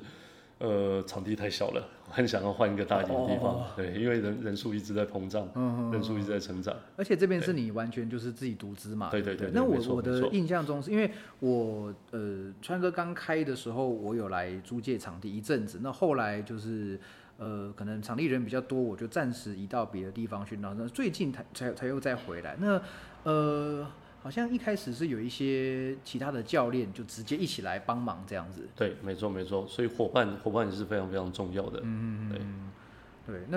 [0.58, 3.62] 呃，场地太小了， 很想要换一个大一点的地方。
[3.76, 5.46] 对，因为人人数一直在膨胀，
[5.92, 6.74] 人数一直在成长。
[6.96, 9.10] 而且这边是你完全就是自己独资嘛？
[9.10, 9.50] 对对对。
[9.52, 15.80] 那我我的印象中是因为我呃川哥刚开的时候，我有来租借场地一阵子。
[15.82, 16.98] 那后来就是
[17.36, 20.54] 呃可能场地人比较多，我就暂时移到别的地方去。
[20.62, 22.56] 然后那最近才才才又再回来。
[22.58, 22.80] 那
[23.24, 23.86] 呃。
[24.26, 28.68] 好像一开始是有一些其他的教练就直接一起来帮忙这样子。
[28.74, 31.78] 对，没错没错，所以伙伴伙伴也是非常非常重要的。
[31.84, 32.72] 嗯嗯
[33.24, 33.56] 对对，那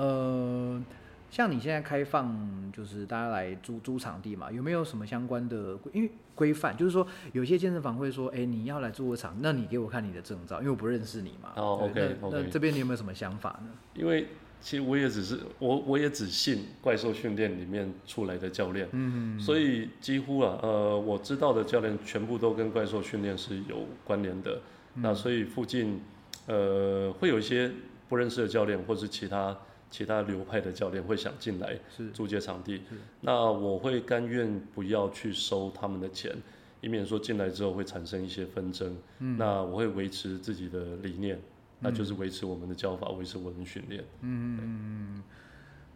[0.00, 0.80] 呃，
[1.28, 6.76] 像你现在开放就是大家来租租场地嘛，有没有什么相关的因为规范？
[6.76, 11.50] 就是说有些健身房会说，哎，你要来租我场，那你给我看你的证照，因为我不认识你嘛。
[11.56, 12.36] 哦，OK OK。
[12.44, 13.70] 那这边你有没有什么想法呢？
[13.94, 14.28] 因为
[14.60, 24.60] 其实我也只是我我也只信怪兽训练里面出来的教练，嗯，所以几乎啊，呃，我知道的教练全部都跟怪兽训练是有关联的。
[24.94, 26.00] 那所以附近，
[26.46, 27.70] 呃，会有一些
[28.08, 29.56] 不认识的教练，或是其他
[29.88, 31.78] 其他流派的教练会想进来
[32.12, 32.82] 租借场地。
[33.20, 36.36] 那我会甘愿不要去收他们的钱，
[36.80, 38.96] 以免说进来之后会产生一些纷争。
[39.38, 41.40] 那我会维持自己的理念。
[41.80, 44.04] 那就是维持我们的教法，维持我们训练。
[44.20, 45.22] 嗯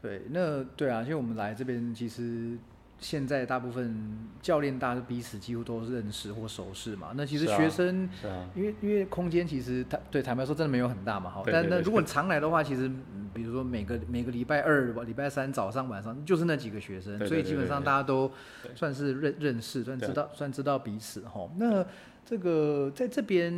[0.02, 2.58] 对，那对啊，因为我们来这边，其实
[2.98, 7.12] 现在大部分教练大家彼此几乎都是认识或熟识嘛。
[7.14, 8.08] 那其实学生，
[8.54, 11.30] 因为因为空间其实他对坦白说真的没有很大嘛。
[11.30, 12.90] 好，但那如果 常来的话，其实
[13.32, 18.30] 比如说每个每个礼拜二、礼拜三早上、晚上就是那几个学生，所以基本上大家都
[18.74, 21.48] 算是认认识，算知道算知道彼此哈。
[21.56, 21.84] 那
[22.26, 23.52] 这个在这边，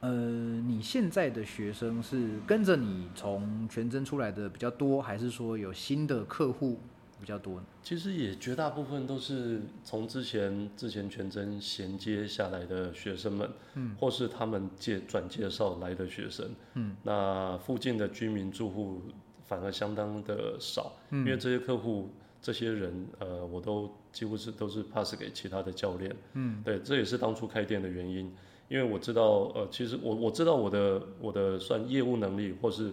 [0.00, 6.78] 呃，你现在的学生是跟着你从全真出来的比较多，还是说有新的客户
[7.18, 7.64] 比较多呢？
[7.82, 19.00] 其实也绝大部分都是从之前之前全真衔接下来的学生们，嗯，或是他们介转介绍来的学生，嗯，那附近的居民住户
[19.46, 22.10] 反而相当的少，因为这些客户。
[22.42, 28.32] 这些人，呃，我都几乎是都是 pass 给其他的教练，嗯，对，这也是当初开店的原因，
[28.68, 32.92] 因为我知道，呃，其实我我知道我的我的算业务能力或是，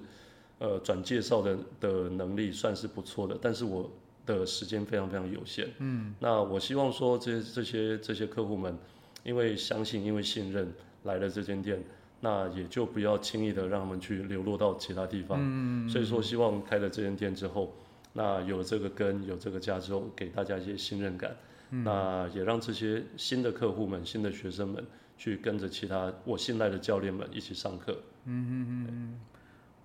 [0.59, 3.89] 呃，转介绍的的能力算是不错的，但是我
[4.25, 8.77] 的时间非常非常有限，嗯，那我希望说这这些这些客户们，
[9.23, 10.67] 因为相信，因为信任
[11.03, 11.81] 来了这间店，
[12.19, 17.73] 那也就不要轻易的让他们去流落到其他地方，嗯，所以说希望开了这间店之后。
[18.13, 21.35] 那有这个根，有这个家之后，给大家一些信任感，
[21.69, 24.85] 那也让这些新的客户们、新的学生们
[25.17, 27.97] 去跟着其他我信赖的教练们一起上课。
[28.25, 29.19] 嗯嗯嗯嗯。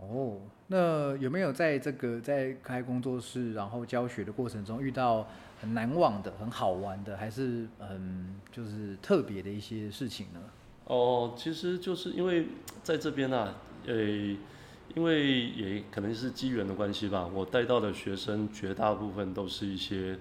[0.01, 5.29] 哦，那有没有在这个在开工作室然后教学的过程中遇到
[5.61, 10.41] 很难忘的、很好玩的，还是很就是特别的一些事情呢？
[10.87, 12.47] 哦，其实就是因为
[12.83, 13.55] 在这边啊，
[13.87, 13.95] 呃，
[14.95, 20.19] 因为也可能是机缘的关系吧，我带到的学生绝大部分都是一些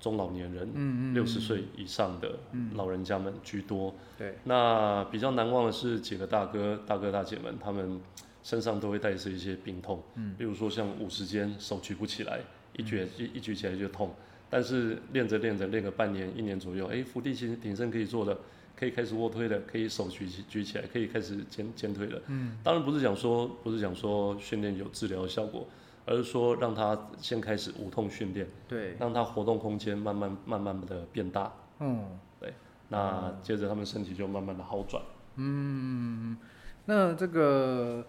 [0.00, 2.38] 中老年人，嗯嗯，六十岁以上的
[2.74, 3.94] 老人家们居多。
[4.18, 8.00] 对，那比较难忘的是几个大哥、大哥大姐们，他们
[8.42, 12.40] 身上都会带着一些病痛，嗯，比如说像五十肩，手举不起来，
[12.76, 14.14] 一举一一举起来就痛，
[14.48, 18.38] 但是练着练着练个半年、一年左右，哎，伏地挺挺身可以做的。
[18.76, 22.20] 可以开始卧推的，可以手举起举起来，可以开始肩肩推了。
[22.26, 25.66] 嗯，当然不是讲说不是讲说训练有治疗效果，
[26.04, 31.52] 而是说让他先开始无痛训练，对，让他活动空间慢慢慢慢的变大。
[31.78, 32.04] 嗯，
[32.40, 32.52] 对，
[32.88, 35.02] 那接着他们身体就慢慢的好转。
[35.36, 36.36] 嗯，
[36.84, 38.06] 那这个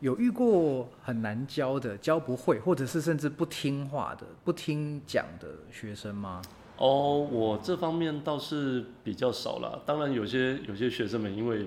[0.00, 6.42] 有遇过很难教的、教不会，或者是甚至不听话的、不听讲的学生吗？
[6.78, 9.82] 哦，我这方面倒是比较少了。
[9.86, 11.66] 当然，有些有些学生们因为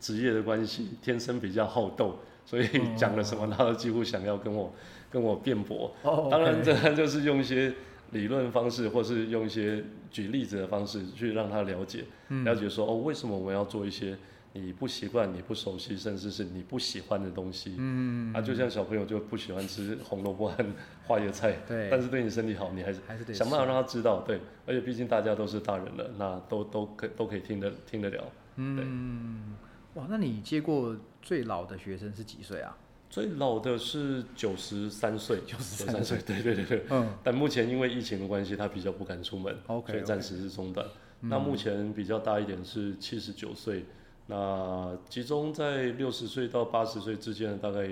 [0.00, 4.72] 职业的关系，天生比较好斗，所以讲了什么，他都几乎想要跟我
[5.10, 5.92] 跟我辩驳。
[6.30, 7.72] 当然， 这就是用一些
[8.12, 12.04] 理论方式，或是用一些举例子的方式去让他了解，
[12.44, 14.16] 了解说哦，为什么我们要做一些。
[14.56, 20.64] 你不习惯、你不熟悉，甚至是你不喜欢的东西，嗯，啊，就像小朋友就不喜欢吃红萝卜和
[21.06, 28.24] 花椰菜， 对，但是对你身体好，你还是还是得想办法让他知道，对，而且毕竟大家都是大人了，那都都可都可以听得听得了，
[28.56, 29.54] 嗯，
[29.94, 32.76] 哇，那你接过最老的学生是几岁啊？
[33.08, 40.86] 最老的是九十三岁，九十三岁，对对对对，嗯，但目前因为疫情的关系，他比较不敢出门，OK，所以暂时是中断。
[41.20, 43.84] 那目前比较大一点是七十九岁。
[44.28, 47.88] 那集中在六十岁到八十岁之间，大概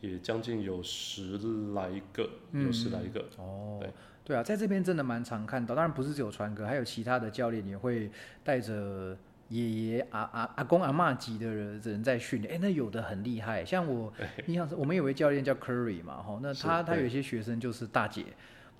[0.00, 1.38] 也将近有十
[1.74, 3.24] 来个，有十来个。
[3.36, 3.90] 哦，对，
[4.24, 5.74] 对啊，在这边真的蛮常看到。
[5.74, 8.10] 当然不是只有川哥，还有其他的教练也会
[8.42, 9.14] 带着
[9.48, 12.54] 爷爷、阿阿阿公、阿妈级的人人在训练。
[12.54, 14.10] 哎，那有的很厉害，像我
[14.46, 18.24] 印象是， 我们有位教练叫 Curry 嘛，哈，那他他有一些学生就是大姐。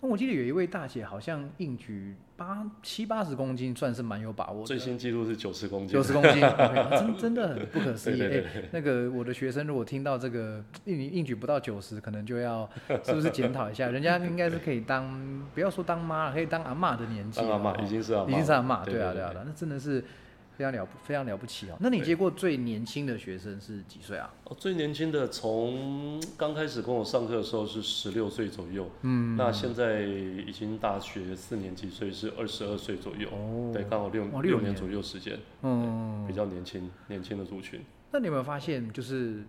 [0.09, 4.67] 我记得有一位大姐好像硬举八七八十公斤，算是蛮有把握。
[4.67, 5.89] 最新纪录是九十公斤。
[5.89, 6.41] 九十公斤，
[6.91, 8.23] 真 真的很不可思议。
[8.23, 12.69] 哎，那个我的学生如果听到这个硬硬举不到九十，可能就要
[13.03, 13.89] 是不是检讨一下？
[13.89, 17.41] 人家应该是可以当，不要说当妈，可以当阿妈的年纪。
[17.41, 18.85] 当阿妈已经是阿妈，已经是阿妈。
[18.85, 20.05] 对啊，对啊，那真的是。
[20.57, 21.77] 非常了不非常了不起哦！
[21.81, 24.33] 那你接过最年轻的学生是几岁啊？
[24.45, 37.81] 哦，最年轻的从刚开始跟我上课的时候是十六岁左右，嗯，那现在已经大学四年级，所以是二十二岁左右，哦，对，刚好六六年左右时间，嗯，比较年轻年轻的族群。
[38.13, 39.43] 那你有没有发现就是？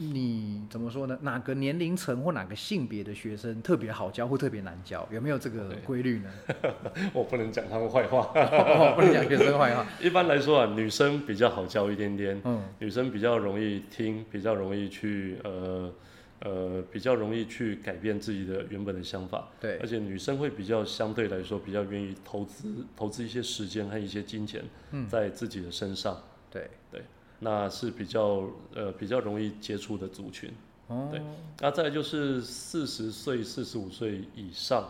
[0.00, 1.18] 你怎么说呢？
[1.22, 5.06] 哪个年龄层或哪个性别的学生特别好教或特别难教？
[5.10, 6.30] 有没有这个规律呢？
[7.12, 8.22] 我不能讲他们坏话，
[8.94, 9.84] 不能讲学生坏话。
[10.00, 15.92] 一般来说啊，女生比较好教一点点，嗯，女生比较容易听，比较容易去呃
[16.40, 19.48] 呃，比较容易去改变自己的原本的想法。
[19.60, 24.62] 对，而且女生会比较相对来说比较愿意投资投资一些时间和一些金钱
[25.08, 26.22] 在自己的身上。
[26.50, 27.02] 对对。
[27.40, 30.50] 那是比较呃比较容易接触的族群，
[31.10, 31.22] 对。
[31.60, 34.88] 那再就是四十岁、四十五岁以上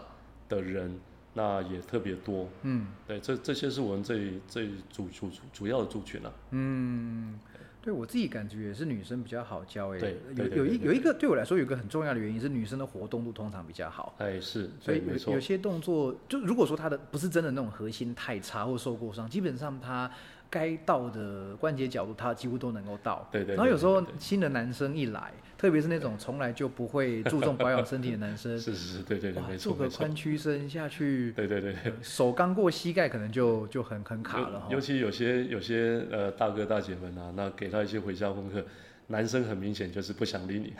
[0.48, 0.98] 的人，
[1.34, 2.48] 那也特别多。
[2.62, 6.32] 嗯，对，这这些是我们这这主主主要的族群啊。
[6.52, 7.38] 嗯，
[7.82, 9.98] 对我自己感觉也是女生比较好教诶。
[9.98, 14.14] 对，有有一有一个对我来说有一个很重要的原因是女生的活动度通常比较好。
[14.18, 14.70] 哎，是。
[14.80, 20.10] 所以有有些动作，就如果说她的不是真的那种核心太差或受过伤，基本上她。
[20.50, 23.28] 该到的关节角度，他几乎都能够到。
[23.30, 23.54] 对对。
[23.54, 34.66] 然后有时候新的男生一来，特别是那种从来就不会注重保养身体的男生， 是是是，对对对，没错做个髋屈伸下去，对对对，手刚过膝盖，可能就就很很卡了。
[34.70, 38.64] 尤其有些有些呃大哥大姐们啊，那给他一些回家功课，
[39.08, 40.72] 男生很明显就是不想理你。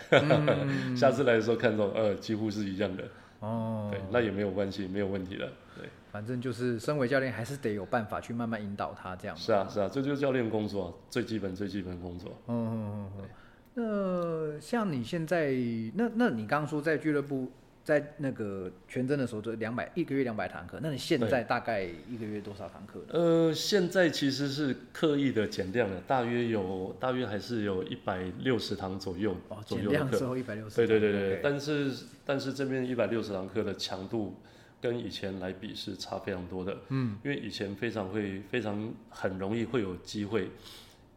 [0.97, 3.05] 下次来的时候看到，呃，几乎是一样的。
[3.41, 3.89] 哦。
[3.91, 5.51] 对，那也没有关系，没有问题的。
[5.79, 5.89] 对。
[6.11, 9.37] 反正就是身为教练，还是得有办法去慢慢引导他这样。
[9.37, 12.33] 是啊，是啊，这就是教练工作最基本、最基本工作。
[12.49, 14.55] 嗯嗯嗯嗯。
[14.55, 15.53] 那像你现在，
[15.95, 17.53] 那那你刚刚说在俱乐部，
[17.85, 20.81] 在那个全真的时候，就两百一个月两百堂课。
[20.83, 23.01] 那你现在大概一个月多少堂课？
[23.11, 29.37] 呃，现在其实是刻意的减量了，大约有大约还是有一百六十堂左右。
[29.49, 30.75] 哦，减量之后一百六十。
[30.75, 31.93] 对对对对，但是
[32.25, 34.35] 但是这边一百六十堂课的强度。
[34.81, 40.51] 跟以前来比是差非常多的，嗯，因为以前非常会非常很容易会有机会，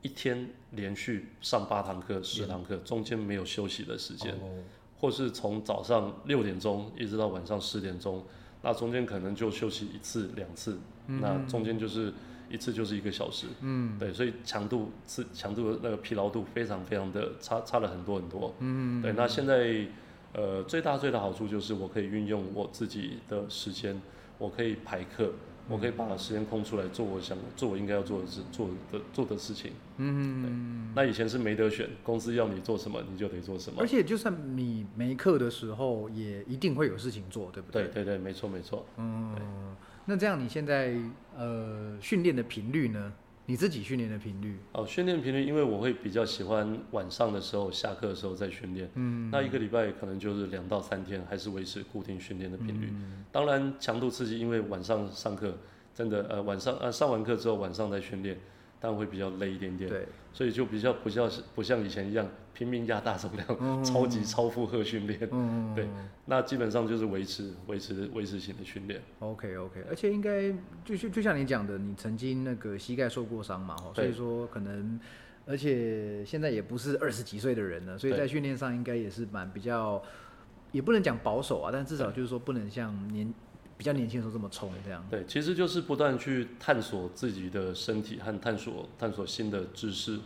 [0.02, 4.36] 一天连续上八堂课、十堂课，中间没有休息的时间，
[5.00, 8.24] 或是从早上六点钟一直到晚上十点钟，
[8.64, 12.12] 那中间可能就休息一次两次，那中间就是
[12.50, 19.86] 一次就是一个小时，嗯，对，所以强度是强度的那个疲劳度非常非常的差差了很多很多，嗯，对，那现在
[20.34, 24.02] 呃最大最大好处就是我可以运用我自己的时间，
[24.38, 25.32] 我可以排课。
[25.70, 29.72] 我可以把时间空出来做我想做我应该要做的事做的做的事情。
[29.98, 33.80] 嗯，那以前是没得选，公司要你做什么你就得做什么。
[33.80, 37.84] 而且就算你没课的时候，也一定会有事情做，对不对？
[37.84, 38.86] 对对对，没错没错。
[38.98, 39.34] 嗯，
[40.06, 40.98] 那这样你现在
[41.38, 43.14] 呃训练的频率呢？
[43.52, 48.90] 你自己训练的频率哦，训练频率，因为我会比较喜欢晚上的时候下课的时候再训练。
[48.96, 52.94] 嗯，那一个礼拜可能就是两到三天，还是维持固定训练的频率。
[53.30, 55.58] 当然强度刺激，因为晚上上课
[55.94, 58.38] 真的呃晚上呃上完课之后晚上再训练。
[58.84, 65.88] 但会比较累一点点，对，所以就比较不像不像以前一样拼命压大重量，超级超负荷训练，嗯，对，
[66.26, 69.00] 那基本上就是维持维持维持型的训练。
[69.20, 70.52] OK OK，而且应该
[70.84, 75.00] 就是就像你讲的，你曾经那个膝盖受过伤嘛，所以说可能，
[75.46, 80.02] 而且现在也不是二十几岁的人了，所以在训练上应该也是蛮比较，
[80.72, 83.32] 也不能讲保守啊，但至少就是说不能像年。
[83.82, 85.04] 比较年轻的时候这么冲，这样。
[85.10, 90.20] 对，其实就是不断去探索自己的身体和探索探索新的知识，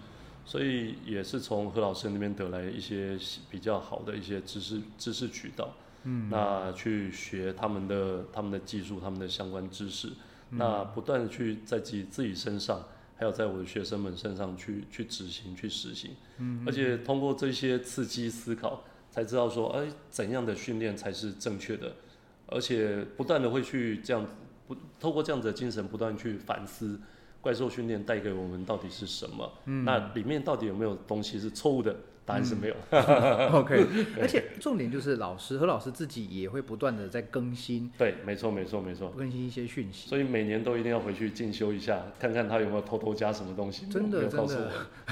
[0.44, 3.18] 所以也是从何老师那边得来一些
[3.50, 10.10] 比较好的一些知识知识渠道，嗯，那去学他们的他们的技术，他们的相关知识，
[10.50, 12.84] 那不断的去在自己自己身上，
[13.16, 21.96] 还有在我的学生们身上去去执行去实行，嗯，而且通过这些刺激思考，才知道说，哎，怎样的训练才是正确的。
[22.48, 24.32] 而且不断的会去这样子，
[24.68, 27.00] 不透过这样子的精神，不断去反思
[27.42, 29.52] 怪兽训练带给我们到底是什么？
[29.66, 31.96] 嗯，那里面到底有没有东西是错误的？
[32.28, 32.76] 答案是没有。
[33.54, 33.86] OK，
[34.20, 37.92] 而且重点就是老师和老师自己也会不断的在更新。
[38.00, 39.10] 对，没错，没错，没错。
[39.16, 40.10] 更新一些讯息。
[40.10, 43.86] 所以每年都一定要回去进修一下，看看他有没有偷偷加什么东西。
[43.86, 44.72] 真的，真的。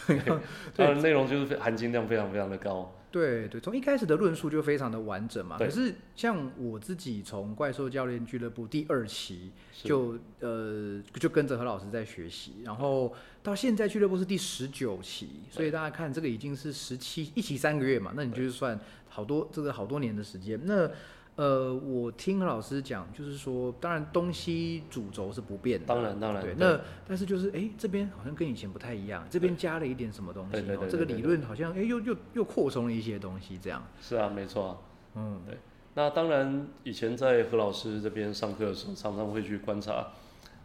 [0.75, 2.91] 当然内容就是含金量非常非常的高。
[3.13, 5.55] 对对，从一开始的论述就非常的完整嘛。
[5.59, 20.59] 可是像我自己从怪兽教练俱乐部第二期就呃就跟着何老师在学习，然后到现在俱乐部是第十九期，所以大家看这个已经是十七一期三个月嘛，那你就是算好多这个好多年的时间。
[20.63, 20.89] 那
[21.35, 26.43] 呃，我听何老师讲，就是说，当然东西主轴是不变的，当然当然。
[26.43, 33.83] 对，那但是就是哎，这边好像跟以前不太一样，这边加了一点什么东西，这个理论好像哎又又又扩充了一些东西，这样。
[33.99, 34.67] 是啊，没错。
[34.67, 34.77] 啊
[35.15, 35.57] 嗯，对。
[35.95, 40.09] 那当然，以前在何老师这边上课的时候，常常会去观察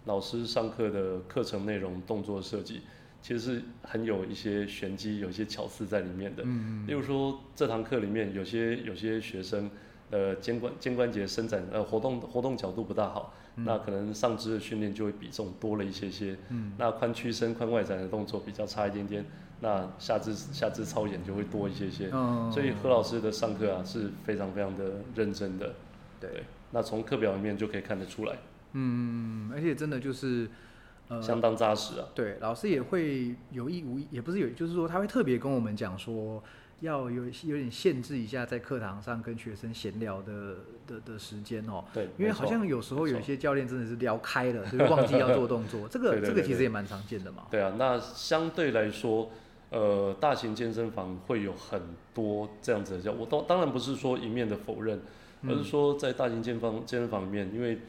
[0.05, 2.83] 老师上课的课程内容、动作设计，
[3.23, 6.43] 其实是很有一些玄机、有一些巧思在里面的。
[6.43, 6.87] 嗯嗯。
[6.87, 9.71] 例如说，这堂课里面有些有些学生。
[10.11, 16.35] 呃，肩关肩关节伸展，呃，活动活动角度不大好，那可能上肢的训练就会比重多了一些些。
[16.49, 19.23] 嗯，那髋屈伸、髋外展的动作比较差一点点，
[19.61, 22.09] 那下肢下肢操演就会多一些些。
[22.11, 25.75] 嗯，所以何老师的上课啊是非常非常的认真的。
[26.19, 28.39] 对，那从课表里面就可以看得出来。
[28.73, 30.49] 嗯，而且真的就是，
[31.09, 32.07] 呃，相当扎实啊。
[32.15, 36.43] 对，老师也会有意无意，也不是有，就是说他会特别跟我们讲说。
[36.81, 40.57] 要有有点限制一下，在课堂上跟学生闲聊的
[40.87, 41.85] 的的时间哦。
[41.93, 45.87] 对，因为好像有时候有些教练真的是聊开了，就忘记要做动作。
[45.91, 47.47] 这个这个其实也蛮常见的嘛。
[47.51, 49.29] 对啊，那相对来说，
[49.71, 51.83] 呃，大型健身房会有很
[52.15, 53.11] 多这样子的教。
[53.11, 55.01] 我当当然不是说一面的否认，
[55.49, 57.81] 而是说在大型健方健身房里面，因为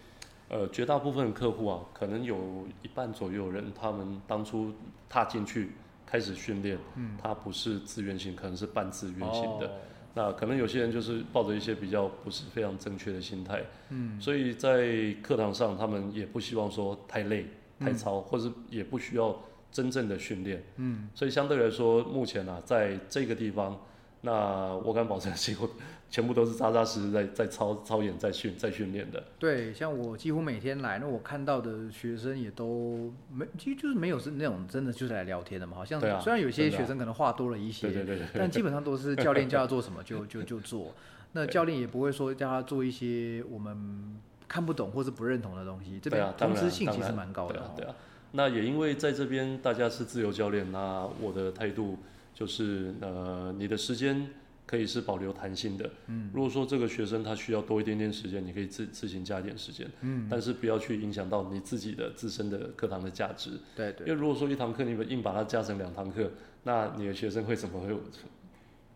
[0.50, 4.74] 呃绝大部分客户啊，可能有一半左右人，他们当初
[5.08, 5.74] 踏进去。
[6.10, 6.78] 开始训练，
[7.22, 9.72] 它不是自愿性，可能是半自愿性的。
[10.16, 17.46] 那可能有些人就是抱着一些比较不是非常正确的心态，嗯，所以在课堂上他们也不希望说太累、
[17.80, 19.40] 太操，或者也不需要
[19.72, 23.80] 真正的训练，嗯，所以相对来说，目前呢，在这个地方。
[24.22, 25.70] 那我敢保证， 几乎
[26.10, 29.24] 全部都是扎扎实实在在操操演、在训、在训练的。
[29.38, 35.78] 对，像我几乎每天来，那我看到的学生也都没，其实就是没有是那种真的就是来聊天的嘛。
[35.78, 40.94] 好像虽然有些学生可能话多了一些，对对对，但基本上都是教练叫他做什么就 就就做。
[41.32, 44.18] 那教练也不会说叫他做一些我们
[44.48, 46.00] 看不懂或是不认同的东西。
[46.02, 47.72] 这边通知性其实蛮高的。
[47.78, 47.96] 对啊，
[48.32, 52.00] 那也因为在这边大家是自由教练，那我的态度。
[52.40, 54.26] 就是呃，你的时间
[54.66, 55.90] 可以是保留弹性的。
[56.08, 59.86] 嗯，如果说这个学生他需要多一点点时间，你可以自自行加一点时间。
[60.00, 63.60] 嗯，但是不要去影响到你自己的自身的课堂的价值。
[63.76, 64.08] 对对。
[64.08, 66.32] 因为如果说一堂课你们硬把它加成两堂课，
[66.64, 67.94] 那你的学生会怎么会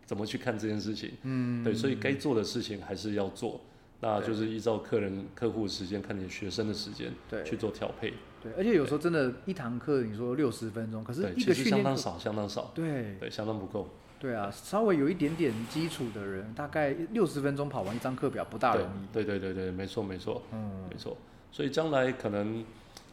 [0.06, 1.10] 怎么去看这件事情？
[1.24, 3.60] 嗯，对，所以该做的事情还是要做。
[4.04, 8.12] 那就是依照客人客户时间，看你学生的时间，对，去做调配。
[8.42, 12.70] 对，而且有时候真的，一堂课你说六十分钟，可是一个训练相当少，相当少。
[12.74, 13.88] 对，对，相当不够。
[14.20, 19.12] 对啊，稍微有一点点基础的人，大概六十分钟跑完一张课表不大容易。
[19.12, 21.16] 对对对对，没错没错，嗯，没错。
[21.50, 22.64] 所以将来可能，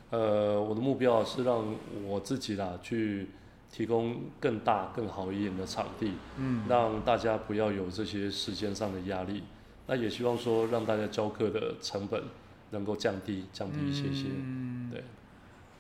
[0.10, 1.66] 呃，我的目标是让
[2.06, 3.28] 我自己啦去。
[3.74, 9.44] 提供更大、更好一点的场地，嗯，让大家不要有这些时间上的压力。
[9.88, 12.24] 那也希望说，让大家教课的成本
[12.72, 14.28] 能够降低、降低一些些。
[14.30, 15.04] 嗯，对，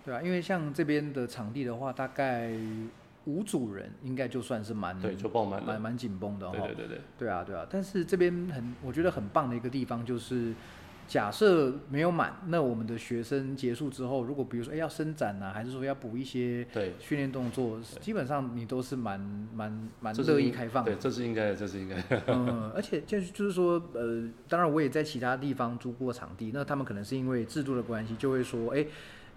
[0.05, 2.51] 对啊，因为像这边的场地的话，大概
[3.25, 6.57] 五组人应该就算是蛮对，就爆满，蛮蛮紧绷的哈。
[6.57, 7.01] 对对对对。
[7.19, 10.53] 对啊对啊，但是这边很，我觉得很棒的一个地方就是。
[11.11, 16.65] 假设没有满，那我们的学生结束之后，如果比如说哎要伸展呐，还是说要补一些
[16.99, 19.19] 训练动作，基本上你都是蛮
[19.53, 20.85] 蛮蛮乐意开放。
[20.85, 22.01] 对，这是应该的，这是应该。
[22.27, 28.85] 嗯，而且就是就是说，呃，当然我也在其他地方租过场地，那他们可能是因为制度的关系，就会说，哎。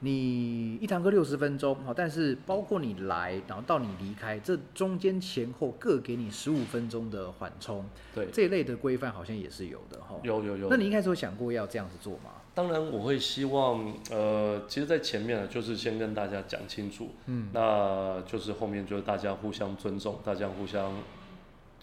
[0.05, 7.85] 你一堂课六十分钟，好，但是包括你来，然后到你离开，这中间前后各给你十五分钟的缓冲，
[8.15, 10.17] 对，这一类的规范好像也是有的哈。
[10.23, 10.69] 有有有。
[10.69, 12.31] 那你一开始有想过要这样子做吗？
[12.55, 20.93] 当然，我会希望，呃，其实，在前面呢，就是先跟大家讲清楚，嗯，那就是后面就是大家互相尊重，大家互相。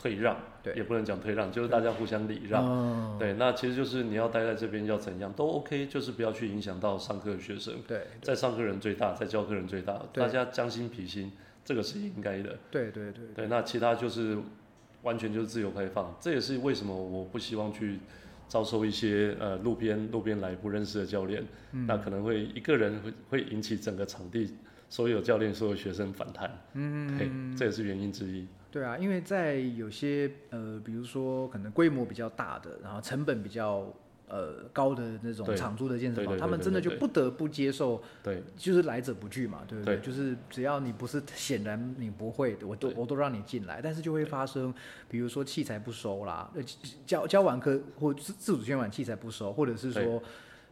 [0.01, 11.31] 退让，对，也不能讲退让，就是大家互相礼让，对，那其实就是你要待在这边要怎样都 OK，就是不要去影响到上课的学生，对，在上课人最大，在教课人最大，大家将心比心，
[11.65, 14.37] 这个是应该的，对对对，对，那其他就是
[15.03, 17.99] 完全就是自由开放，这也是为什么我不希望去
[18.47, 21.43] 招收一些呃路边路边来不认识的教练，
[21.87, 24.53] 那可能会一个人会会引起整个场地
[24.91, 28.45] 所有教练所有学生反弹，嗯，对，这也是原因之一。
[28.69, 33.87] 对啊，因为在有些呃，比如说可能规模比较大的，然后成本比较
[34.27, 39.97] 呃高的那种场租的健身房，他们真的就不得不接受，对，就是来者不拒嘛，对不对？
[40.01, 44.73] 就是只要你不是显然你不会，我都我都让你进来，但是就会发生，
[45.07, 46.61] 比如说器材不收啦，呃，
[47.05, 50.21] 教教完课或自自主训完器材不收，或者是说。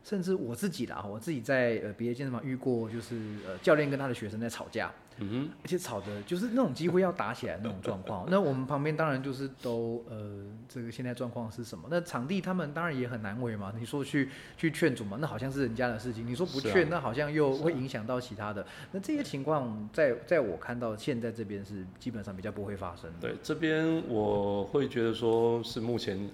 [0.04, 3.16] 甚至我自己啦，我自己在呃别的健身房遇过，就是
[3.47, 8.26] 呃教练跟他的学生在吵架，嗯哼，而且吵的就是那种几乎要打起来那种状况。
[8.32, 11.88] 那我们旁边当然就是都呃这个现在状况是什么？
[11.91, 13.74] 那场地他们当然也很难为嘛。
[13.78, 16.26] 你说去去劝阻嘛，那好像是人家的事情。
[16.26, 18.66] 你说不劝，那好像又会影响到其他的。
[18.91, 23.30] 那这些情况在在我看到现在这边是基本上比较不会发生的。
[23.30, 26.30] 对，这边我会觉得说是目前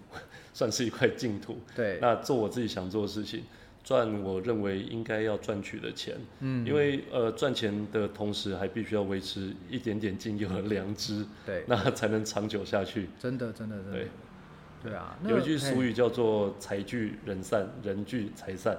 [0.56, 1.58] 算是一块净土。
[1.76, 3.43] 对，那做我自己想做的事情。
[3.84, 13.08] 赚我认为应该要赚取的钱，嗯，因为呃赚钱的同时还必须要维持一点点敬业和良知，对， 那才能长久下去。
[13.20, 14.08] 真的，真的，真的，对，
[14.86, 15.16] 对啊。
[15.28, 18.76] 有一句俗语叫做“财聚人散，人聚财散”，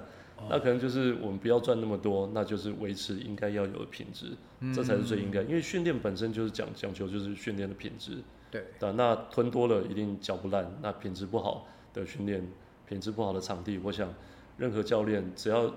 [0.50, 4.32] 那可能就是我们不要赚那么多，那就是维持应该要有的品质，
[4.74, 5.40] 这才是最应该。
[5.42, 8.18] 因为训练本身就是讲讲求就是训练的品质，
[8.50, 12.46] 对，那吞多了一定嚼不烂，那品质不好的训练，
[12.86, 14.12] 品质不好的场地，我想。
[14.58, 15.70] 任何教练只要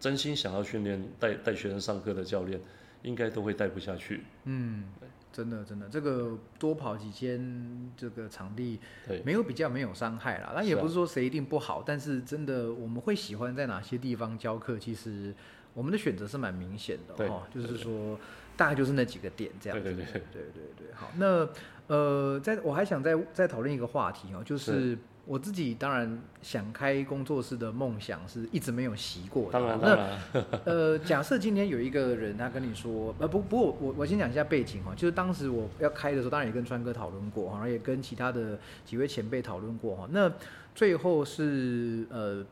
[0.00, 2.60] 真心想要训练带带学生上课的教练，
[3.02, 4.24] 应该都会带不下去。
[4.42, 4.86] 嗯，
[5.32, 10.50] 真的真的，这个多跑几间这个场地，对，没有比较没有伤害啦。
[10.52, 15.32] 那也不是说谁一定不好，但是真的我们会喜欢在哪些地方教课，其实
[15.72, 17.46] 我们的选择是蛮明显的哈。
[17.54, 18.18] 就是说
[18.56, 19.84] 大概就是那几个点这样子。
[19.84, 20.86] 对对对对对对。
[20.94, 21.48] 好，那
[21.86, 24.96] 呃，在我还想再再讨论一个话题哦，就是。
[25.26, 29.50] 我自己当然想开工作室的梦想是一直没有习过。
[29.50, 30.20] 当然，当然。
[30.66, 40.06] 呃，假设今天有一个人他跟你说， 呃，不，不过我我先讲一下背景哈，就是当时我要开的时候，当然也跟川哥讨论过，然后也跟其他的几位前辈讨论过哈。
[40.10, 40.30] 那
[40.74, 42.44] 最后是呃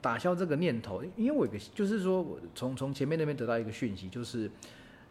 [0.00, 4.48] 打消这个念头，因为我有个就是说我从从前面那边得到一个讯息，就是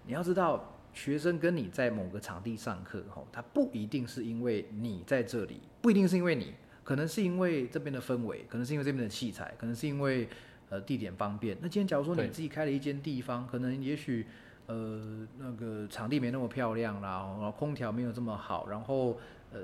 [0.08, 0.72] 你要知道。
[0.96, 6.54] 学生跟你在某个场地上课，吼，他不一定是因为你在这里，不一定是因为你，
[6.86, 10.26] 可能是因为这边的氛围，可能是因为这边的器材，可能是因为
[10.70, 11.58] 呃地点方便。
[11.60, 14.26] 那今天假如说你自己开了一间地方，可能也许
[14.68, 19.18] 呃那个场地没那么漂亮啦，然后空调没有这么好，然后。
[19.54, 19.62] 呃，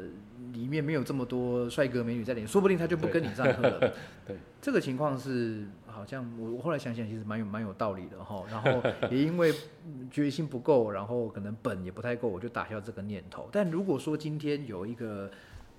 [0.54, 3.94] 里面没有这么多帅哥美女在里面，说不定他就不跟你上课了。
[4.26, 8.44] 对，这个情况是好像我我后来想想，其实蛮有蛮有道理的哈。
[8.50, 9.54] 然后也因为
[10.10, 13.50] 决心不够，然后可能本也不太够，我就打消这个念头。
[13.52, 15.30] 但如果说今天有一个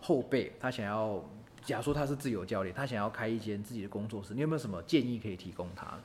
[0.00, 1.24] 后辈，他想要，
[1.62, 5.98] 假如说他是自由教练，他想要开一间自己的工作室，你有没有什么建议可以提供他？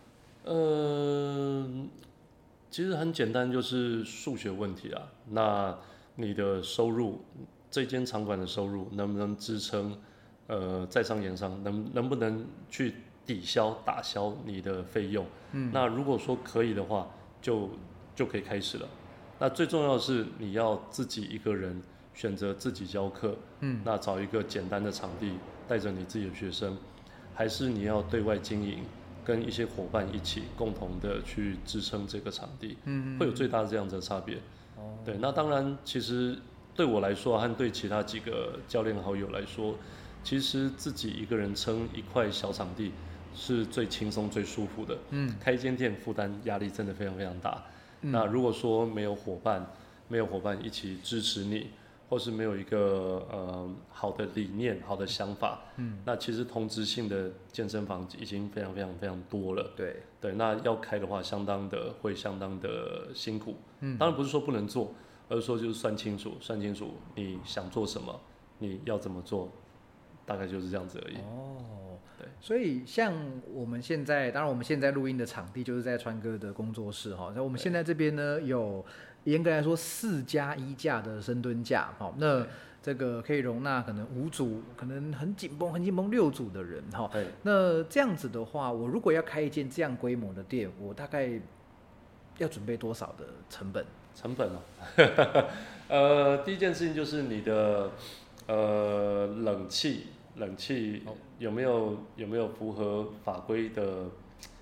[0.45, 1.89] 嗯，
[2.71, 5.01] 其实很简单，就是数学问题啊。
[5.29, 5.77] 那
[6.15, 7.21] 你的收入？
[7.69, 9.99] 这间场馆的收入能不能支撑
[10.47, 12.95] 呃在商言商，能能不能去
[13.27, 15.25] 抵消打消你的费用？
[15.51, 17.07] 嗯，那如果说可以的话，
[17.41, 17.69] 就
[18.15, 18.87] 就可以开始了。
[19.37, 21.79] 那最重要的是你要自己一个人
[22.15, 25.33] 选择自己教课，嗯，那找一个简单的场地，
[25.67, 26.75] 带着你自己的学生，
[27.35, 28.79] 还是你要对外经营，
[29.23, 34.37] 跟一些伙伴一起共同的去支撑这个场地，嗯，会有最大的这样子的差别。
[34.77, 36.37] 哦，对，那当然，其实
[36.73, 39.75] 对我来说和对其他几个教练好友来说，
[40.23, 42.91] 其实自己一个人撑一块小场地
[43.33, 44.97] 是最轻松、最舒服的。
[45.11, 47.63] 嗯，开一间店负担压力真的非常非常大。
[48.01, 49.65] 那如果说没有伙伴，
[50.07, 51.71] 没有伙伴一起支持你，
[52.09, 59.71] 或是没有一个呃好的理念、好的想法，嗯，那其实同质性的健身房已经非常非常非常多了。
[59.75, 63.55] 对对，那要开的话，相当的会相当的辛苦。
[63.81, 64.93] 嗯，当然不是说不能做，
[65.27, 68.17] 而是说就是算清楚，算清楚你想做什么，
[68.59, 69.51] 你要怎么做，
[70.25, 71.15] 大概就是这样子而已。
[71.17, 71.86] 哦，对，
[72.39, 73.13] 所以像
[73.53, 77.31] 我们现在，当然我们现在录音的场地就是在川哥的工作室哈。
[77.35, 78.85] 那我们现在这边呢，有
[79.25, 82.45] 严格来说四加一架的深蹲架，好，那
[82.81, 87.09] 这个可以容纳可能五组，可能很紧绷、很紧绷六组的人哈。
[87.11, 91.39] 对，那这样子的话，我如果要开一间这样规模的店，我大概。
[92.39, 93.83] 要准备多少的成本？
[94.13, 94.61] 成本哦，
[95.89, 97.89] 呃，第一件事情就是你的
[98.45, 101.03] 呃冷气，冷气
[101.39, 104.05] 有没有有没有符合法规的？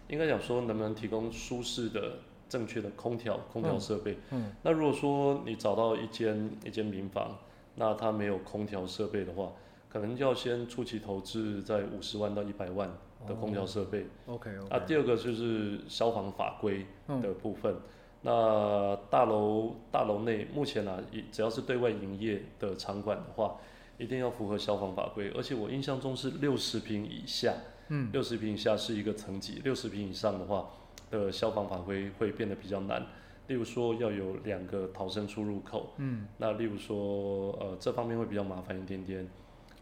[0.07, 4.17] 应该讲说能不能提供舒适的、正确的空调空调设备？
[4.31, 7.37] 嗯，那如果说你找到一间一间民房，
[7.75, 9.51] 那它没有空调设备的话，
[9.89, 12.89] 可能就要先初期投资在五十万到一百万。
[13.25, 16.85] 的空调设备，OK，啊，第二个就是消防法规
[17.23, 17.75] 的部分。
[18.21, 21.01] 那大楼大楼内目前啊，
[21.31, 23.55] 只要是对外营业的场馆的话，
[23.97, 25.31] 一定要符合消防法规。
[25.35, 27.53] 而且我印象中是六十平以下，
[27.89, 30.69] 嗯，六十平以下是一个层级，六十平以上的话
[31.11, 33.05] 的消防法规会变得比较难。
[33.47, 39.27] 例如说要有两个逃生出入口，嗯，那例如说呃这方面会比较麻烦一点点。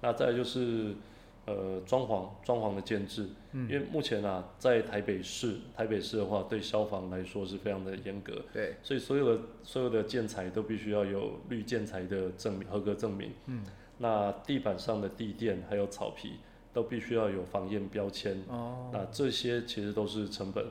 [0.01, 0.95] 那再就是。
[1.45, 13.61] 呃，装潢装潢的建制，因为目前啊，在台北市，台北市的话，对消防来说是非常的严格，对，所以所有的所有的建材都必须要有绿建材的证明合格证明，嗯，
[13.97, 16.37] 那地板上的地垫还有草皮
[16.73, 20.65] 都必须要有防烟标签，哦，那这些其实都是成本，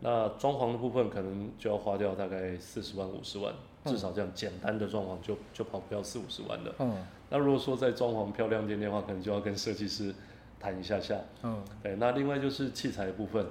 [0.00, 3.52] 那装潢的部分可能就要花掉大概四十万五十万，
[3.84, 7.04] 至少这样简单的装潢就就跑不掉四五十万的，嗯。
[7.32, 10.12] 那如果说在装潢漂亮点的话，可能就要跟设计师
[10.58, 11.16] 谈一下下。
[11.42, 11.94] 嗯，对。
[11.96, 13.46] 那另外就是器材的部分，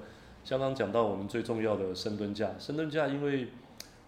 [0.50, 2.52] 刚刚讲到我们最重要的深蹲架。
[2.60, 3.48] 深蹲架因为，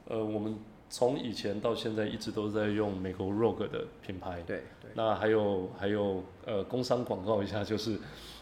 [0.10, 0.58] 呃，我们
[0.90, 4.42] 从以前到现在一直都在用美国 Rogue 的品牌。
[4.46, 4.81] 对对。
[4.94, 7.98] 那还有还有呃，工商广告一下，就是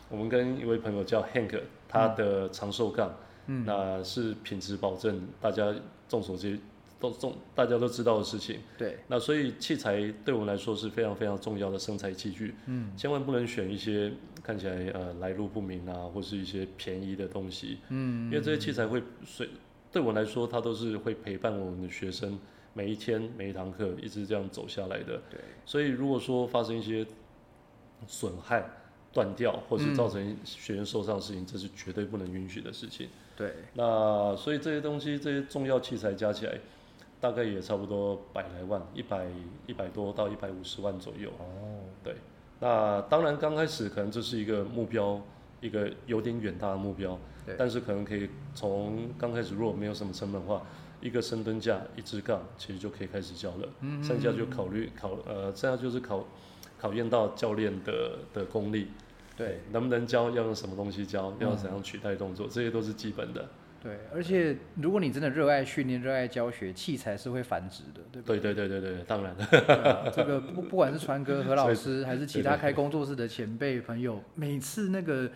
[0.09, 3.13] 我们跟一位朋友叫 Hank，他的长寿杠，
[3.47, 5.73] 嗯，那是品质保证，大家
[6.07, 6.59] 众所周知。
[7.01, 8.59] 都众，大家都知道的事情。
[8.77, 8.99] 对。
[9.07, 12.53] 那所以器材对我们来说是非常非常重要的生财器具。
[12.65, 12.91] 嗯。
[12.97, 14.11] 千万不能选一些
[14.43, 17.77] 看起来呃来路不明啊，或是一些便宜的东西。
[17.87, 18.25] 嗯。
[18.25, 19.47] 因为这些器材会随
[19.93, 22.37] 对我来说，它都是会陪伴我们的学生
[22.74, 25.22] 每一天每一堂课一直这样走下来的。
[25.30, 25.39] 对。
[25.65, 27.05] 所以如果说发生一些
[28.07, 28.63] 损害、
[29.11, 33.09] 断掉，或是造成学员受伤的事情，这是绝对不能允许的事情。
[33.36, 33.53] 对。
[33.74, 36.59] 那所以这些东西，这些重要器材加起来。
[37.22, 39.28] 大概也差不多百来万，一百
[39.67, 41.30] 一百多到一百五十万左右。
[41.38, 42.15] 哦，对，
[42.61, 45.22] 那当然刚开始可能这是一个目标，
[45.59, 47.20] 一个有点远大的目标。
[47.45, 47.55] 对。
[47.59, 50.65] 但是可能可以从刚开始，如果没有什么成本的话，
[51.01, 53.67] 一个深蹲架、一支杠，其实就可以开始教了。
[53.81, 56.27] 嗯剩下就考虑考呃，剩下就是考
[56.79, 58.87] 考验到教练的的功力。
[59.37, 59.61] 对。
[59.71, 60.29] 能不能教？
[60.31, 61.33] 要用什么东西教？
[61.39, 62.47] 要怎样取代动作？
[62.47, 63.47] 这些都是基本的。
[63.81, 68.37] 对，而且如果你真的热爱训练、热爱教学，器材是会繁殖的，对不对？
[68.41, 70.11] 对对对对对，当然了。
[70.13, 75.31] 这个不不管是传哥何老师， 还是其他开工作室的前辈朋友，每次那个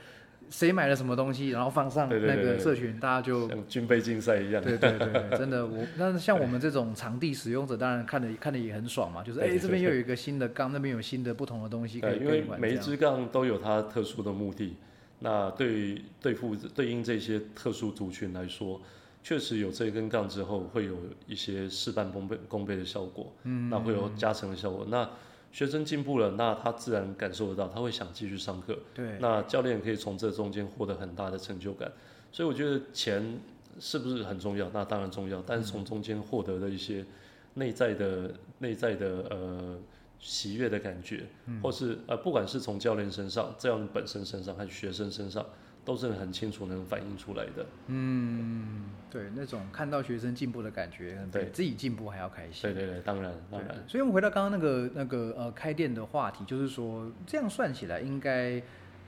[0.50, 4.64] 谁买了什么东西，然后放上那个社群，大家就像军备竞赛一样。
[4.64, 14.76] 对对对， 真的我，那像我们这种场地使用者，当然看的看的也很爽嘛，就是哎这边又有一个新的杠，那边有新的不同的东西可以因为每一支杠都有它特殊的目的。
[15.20, 18.82] 那对对付对应这些特殊族群来说，
[19.24, 23.34] 确实有这根杠之后，会有一些事半功倍功倍的效果。
[23.44, 24.86] 嗯，那会有加成的效果。
[24.90, 25.10] 那
[25.54, 28.78] 学生进步了，那他自然感受得到，他会想继续上课。
[28.94, 31.90] 对，那教练可以从这中间获得很大的成就感。
[32.32, 33.40] 所以我觉得钱
[33.80, 34.70] 是不是很重要？
[34.74, 37.06] 那当然重要，但是从中间获得的一些
[37.54, 39.80] 内在的内在的呃。
[40.26, 41.26] 喜悦的感觉，
[41.62, 45.46] 或是呃，不管是从教练身上、这样本身身上，还是学生身上，
[45.86, 47.66] 都是很清楚能反映出来的。
[47.88, 52.62] 嗯，对，那种看到学生进步的感觉，对自己进步还要开心。
[52.62, 53.76] 对对对，当然当然。
[53.88, 58.62] 所以，我们回到刚刚那个那个呃开店的话题，就是说，这样算起来，应该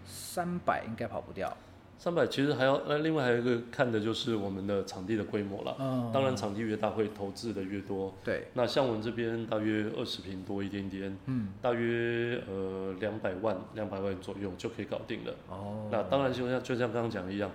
[0.06, 1.56] 三百应该跑不掉。
[1.98, 5.76] 三百其实还要那另外还有一个看的就是我们的场地的规模了。
[5.80, 8.14] 嗯，当然场地越大会投资的越多。
[8.24, 8.48] 对。
[8.54, 15.34] 那像我们这边大约二十平多一点点，嗯，大约呃两百万两百万左右就可以搞定了。
[15.50, 15.88] 哦。
[15.92, 17.50] 那当然就像就像刚刚讲的一样，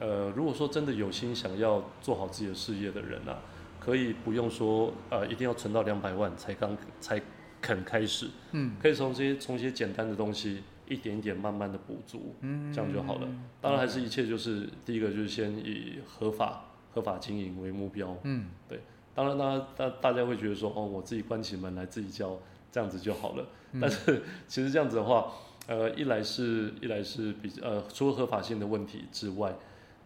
[0.00, 3.38] 呃，如果说真的有心想要做好自己的事业的人啊，
[3.78, 7.20] 可以不用说呃一定要存到两百万才刚才
[7.60, 8.26] 肯开始。
[8.52, 8.72] 嗯。
[8.80, 10.62] 可以从这些从一些简单的东西。
[10.92, 13.28] 一点点慢慢的补足，嗯这样就好了。
[13.60, 18.16] 当然还是一切就是第一个就是先以合法合法经营为目标。
[18.24, 18.80] 嗯，对。
[19.14, 22.38] 当然，大大大家会觉得说，哦，我自己关起门来自己教，
[22.70, 23.46] 这样子就好了。
[23.80, 25.30] 但是 其实这样子的话，
[25.66, 29.54] 呃，一来是一来是比呃，除了合法性的问题之外，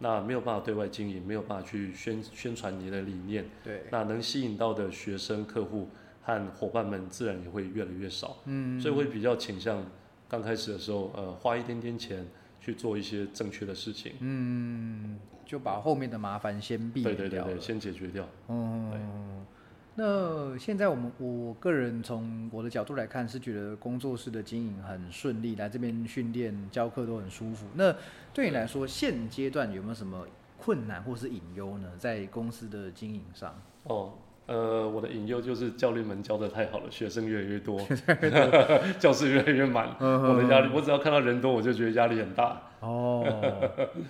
[0.01, 3.45] 那没有办法对外经营，没有办法去宣宣传你的理念。
[3.63, 3.85] 对。
[3.93, 5.89] 那能吸引到的学生、客户
[6.23, 8.39] 和伙伴们，自然也会越来越少。
[8.47, 8.81] 嗯。
[8.81, 9.85] 所以会比较倾向。
[10.29, 12.27] 刚开始的时候，呃，花一点点钱
[12.61, 18.27] 去做一些正确的事情，嗯，就把后面的麻烦先避免掉，对对对对，先解决掉。
[18.49, 19.47] 嗯，
[19.95, 27.67] 那现在我们我个人从我的角度来看，是觉得工作室的经营很顺利，来这边训练教课都很舒服。
[27.75, 27.95] 那
[28.35, 30.27] 对你来说，现阶段有没有什么
[30.59, 31.91] 困难或是隐忧呢？
[31.99, 33.59] 在公司的经营上？
[33.85, 34.13] 哦。
[34.47, 37.81] 呃，我的隐忧就是教练们教的太好了，学生越来越多，
[38.99, 42.63] 教室越来越满，我的压力，我只要看到人多，我就觉得压力很大。
[42.79, 43.25] 哦，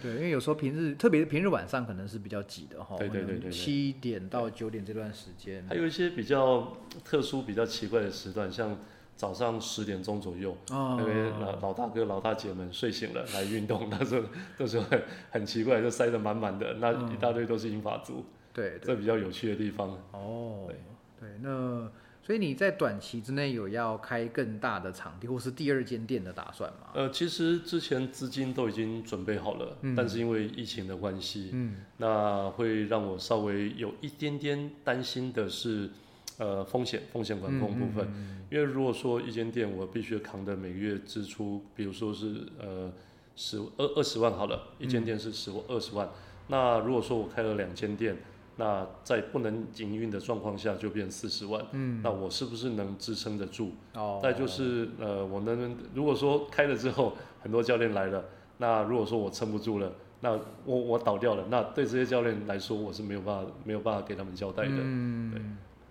[0.02, 2.96] 对，因为有时候平日，特别平日晚上可能是比较挤的哈。
[2.98, 3.50] 对对对对。
[3.50, 5.64] 七点到九点这段时间。
[5.68, 8.76] 还有一些比较特殊、比较奇怪的时段，像
[9.14, 14.26] 早上十点钟左右，那边老老大哥、老大姐们睡醒了来运动，那时候
[14.58, 18.26] 那时候很很奇怪，就塞得满满的，那一大堆都是英法族。
[18.56, 20.64] 对，这比较有趣的地方哦。
[20.66, 20.76] 对
[21.20, 21.90] 对，那
[22.22, 26.88] 所以你在短期之内有要开更大的场地，或是第二间店的打算吗？
[26.94, 35.90] 呃，其实之前资金都已经准备好了，但是因为疫情的关系，嗯，那会让我稍微有一点点担心的是，
[36.38, 38.08] 呃，风险风险管控部分。
[38.50, 42.90] 因为如果说一间店我必须扛的每个月支出，比如说是呃
[43.36, 46.08] 十二二十万好了，一间店是十二十万，
[46.48, 48.16] 那如果说我开了两间店。
[48.58, 53.72] 那在不能营运的状况下就变四十万，嗯，那我是不是能支撑得住？
[53.94, 58.24] 哦，再就是呃，我能如果说开了之后很多教练来了，
[58.56, 60.32] 那如果说我撑不住了，那
[60.64, 64.70] 我我倒掉了，那对这些教练来说我是没有办法没有办法给他们交代的。
[64.72, 65.42] 嗯，对，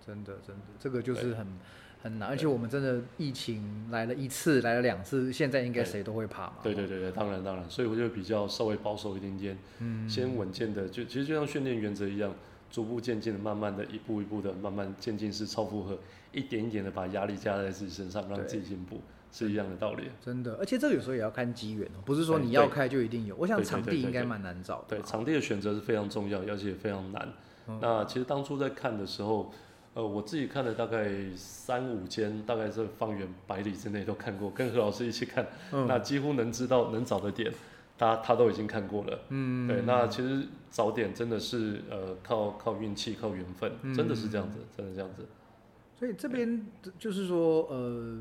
[0.04, 1.46] 真的真的，这个就是很
[2.02, 6.54] 很难，而且我们真的疫情来了一次来了两次，现在应该谁都会怕嘛。
[6.64, 12.34] 对对对对，当然当然，所以我就比较稍微保守一点点，嗯，先稳健的，就其实就像训练原则一样。
[12.70, 15.98] 逐步渐进的，慢慢的一步一步的，慢慢渐进式超负荷，
[16.32, 19.00] 一点一点的把压力加在自己身上，让自己进步，
[19.32, 20.04] 是一样的道理。
[20.24, 23.34] 真的，而且这个有时候也要看机缘哦，不是说你要开就一定有。
[23.36, 24.96] 我想场地应该蛮难找的。
[24.96, 27.32] 对，场地的选择是非常重要，而且非常难。
[27.80, 29.52] 那其实当初在看的时候，
[29.94, 37.52] 呃，我自己看了大概三五间，大概是方圆百里之内都看过，跟何老师一起看，那几乎能知道能找的点。
[37.98, 45.26] 他他都已经看过了，嗯，对，那其实早点真的是呃靠靠运气靠缘分，真的是这样子，真的这样子。
[45.98, 46.66] 所以这边
[46.98, 48.20] 就是说，呃，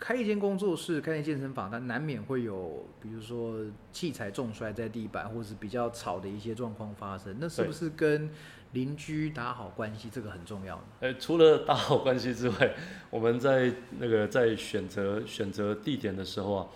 [0.00, 3.60] 开一间工作室，开一间健身房，它难免会有，比如说
[3.92, 7.36] 器材重摔在地板，或者是比较吵的一些状况发生。
[7.38, 8.28] 那是不是跟
[8.72, 10.82] 邻居打好关系这个很重要呢？
[11.02, 12.74] 呃，除了打好关系之外，
[13.10, 16.66] 我们在那个在选择选择地点的时候啊。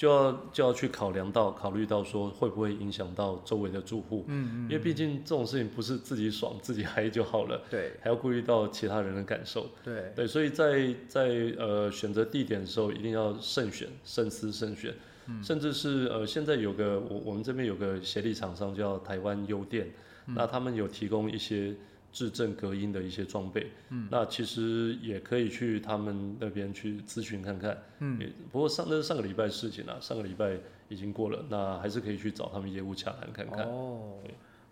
[0.00, 10.10] 就要就要去考量到考虑到说会不会影响到周围的住户，嗯嗯，因为毕竟这种事情不是自己爽自己嗨就好了，对，还要顾虑到其他人的感受，对。
[10.16, 14.94] 对，所以在在呃选择地点的时候一定要慎选、慎思慎选，
[15.26, 15.44] 嗯。
[15.44, 19.86] 甚至是呃现在有个我我们这边有个协力厂商叫台湾优电，
[20.24, 21.74] 那他们有提供一些。
[22.12, 28.18] 质证隔音的一些装备，嗯，那其实也可以去他们那边去咨询看看，嗯，
[28.50, 30.56] 不过上那是上个礼拜事情了，上个礼拜
[30.88, 33.64] 已经过了，那还是可以去找他们业务洽谈看看。
[33.64, 34.18] 哦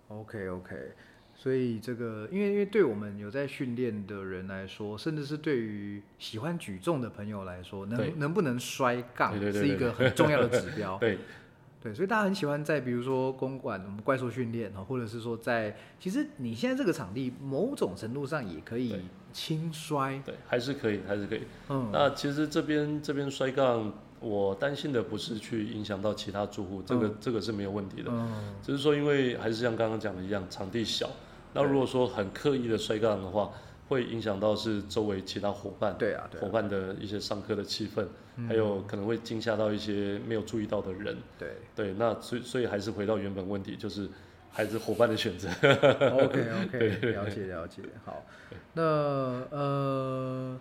[0.09, 0.77] ，OK OK，
[1.37, 10.99] 所以这个因为因为对我们有在训练的人来说，甚至是对于喜欢举重的朋友来说，能能不能摔杠是一个很重要的指标。
[11.01, 11.19] 对。
[11.81, 18.97] 对，所以大家很喜欢在比如说公馆我们怪兽训练哈，或者是说在其实你现在这个场地某种程度上也可以
[19.33, 21.43] 轻摔，对，还是可以，还是可以。
[21.69, 28.11] 嗯，那其实这边这边摔杠，我担心的不是去影响到其他住户，这个这个是没有问题的。
[28.13, 31.09] 嗯，只是说因为还是像刚刚讲的一样，场地小，
[31.55, 33.51] 那如果说很刻意的摔杠的话。
[33.89, 38.07] 会影响到是周围其他伙伴，对啊，伙伴的一些上课的气氛，
[38.47, 41.57] 还有可能会惊吓到一些没有注意到的人，对。
[41.75, 44.09] 对，那所以所以还是回到原本问题，就是
[44.51, 45.49] 还是伙伴的选择。
[45.49, 48.25] OK OK， 了解了解，好，
[48.75, 50.61] 那呃，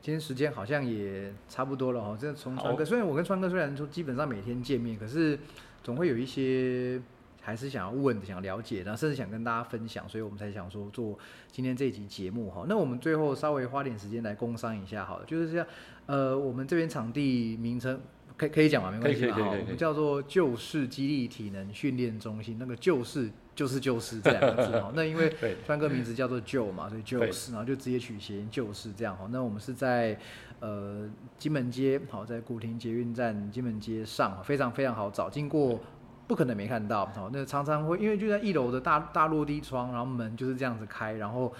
[0.00, 5.38] 今天时间好像也差不多了哈，这从川哥，虽然我跟川哥虽然说基本上每天见面，可是
[5.82, 7.00] 总会有一些。
[7.46, 11.16] 还是想要问、想了解，然后甚至想跟大家分享，所以我们才想说做
[11.48, 12.66] 今天这集节目哈。
[12.68, 15.64] 那我们最后稍微花点时间来工商一下好了，就是这样。
[16.06, 18.00] 呃，我们这边场地名称
[18.36, 18.90] 可可以讲吗？
[18.90, 19.48] 没关系哈。
[19.48, 24.90] 我们叫做旧式激励体能训练中心，那个旧式就是就是这两个字哈。
[24.96, 25.32] 那因为
[25.64, 29.28] 川哥名字叫做旧嘛，所以旧式，然后就直接取谐音旧式这样哈。
[29.30, 30.18] 那我们是在
[30.58, 35.78] 呃金门街，好，在古亭捷运站金门街上，非常非常好找，经过。
[36.26, 41.52] 不可能没看到，好，那常常会因为就在一楼的大大落地窗，然后门就是这样子开，然后，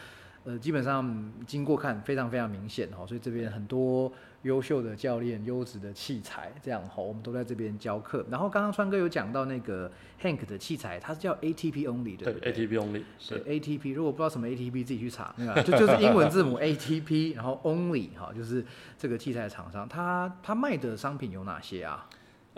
[0.45, 4.13] 呃，基本上经过看非常非常明显，哦，所以这边很多
[4.43, 8.25] 优秀的教练、优质的器材，这样哈，我们都在这边教课。
[8.31, 9.91] 然后刚刚川哥有讲到那个
[10.21, 18.65] Hank 的器材，它是叫 ATP Only 的对？ATP Only 是 ATP，如果不知道什么 ATP，自己去查，那个 就就是英文字母 ATP，然后 Only 哈，就是
[18.99, 22.09] 这个器材厂商，它它卖的商品有哪些啊？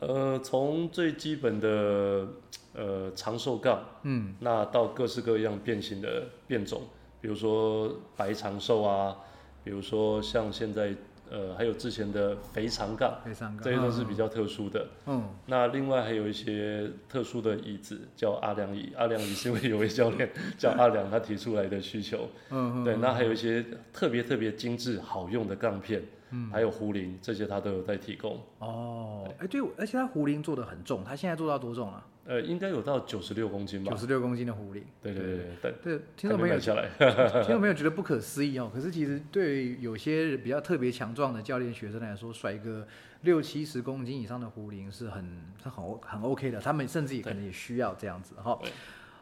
[0.01, 2.27] 呃，从最基本的
[2.75, 6.83] 呃长寿杠，嗯，那到各式各样变形的变种，
[7.21, 9.17] 比如说白长寿啊，
[9.65, 10.95] 比如说像现在
[11.31, 14.87] 呃还有之前的肥长杠，肥长杠，这些都是比较特殊的。
[15.07, 18.93] 嗯，那另外还有一些特殊的椅子，叫阿良椅。
[18.97, 22.29] 阿良椅是因为有位教练 叫阿良，他提出来的需求。
[22.51, 22.85] 嗯嗯。
[22.85, 26.01] 对，那还有一些特别特别精致好用的杠片。
[26.31, 28.41] 嗯，还有壶铃这些，他都有在提供。
[28.59, 32.07] 哦，哎，对，而且他壶铃做的很重，他现在做到多重啊？
[32.27, 33.91] 呃，应该有到九十六公斤吧。
[33.91, 34.85] 九十六公斤的壶铃。
[35.01, 36.01] 对对对对对。
[36.15, 36.87] 听众朋友，下来，
[37.43, 38.71] 听众朋友觉得不可思议哦。
[38.71, 42.87] 可是其实对有些比较特别强壮的教练学生来说，甩一个
[43.23, 45.25] 六七十公斤以上的壶铃是很
[45.63, 46.61] 是很很 OK 的。
[46.61, 48.59] 他们甚至也可能也需要这样子哈。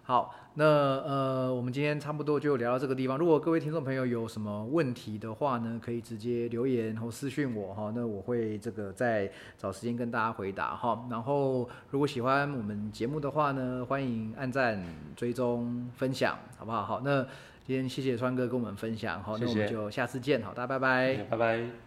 [0.02, 3.18] 好，那呃，我们今天差不多就聊到这个地方。
[3.18, 11.06] 如果各位听众朋友有什么问题的话呢，可以直接留言或私讯我哈，那我会这个再找时间跟大家回答哈。
[11.10, 14.82] 然后如果喜欢我们节目的话呢，欢迎按赞、
[15.14, 16.82] 追踪、分享，好不好？
[16.82, 17.22] 好，那
[17.66, 21.85] 今天谢谢川哥跟我们分享，好，那我们就下次见，好，大家拜拜，拜拜。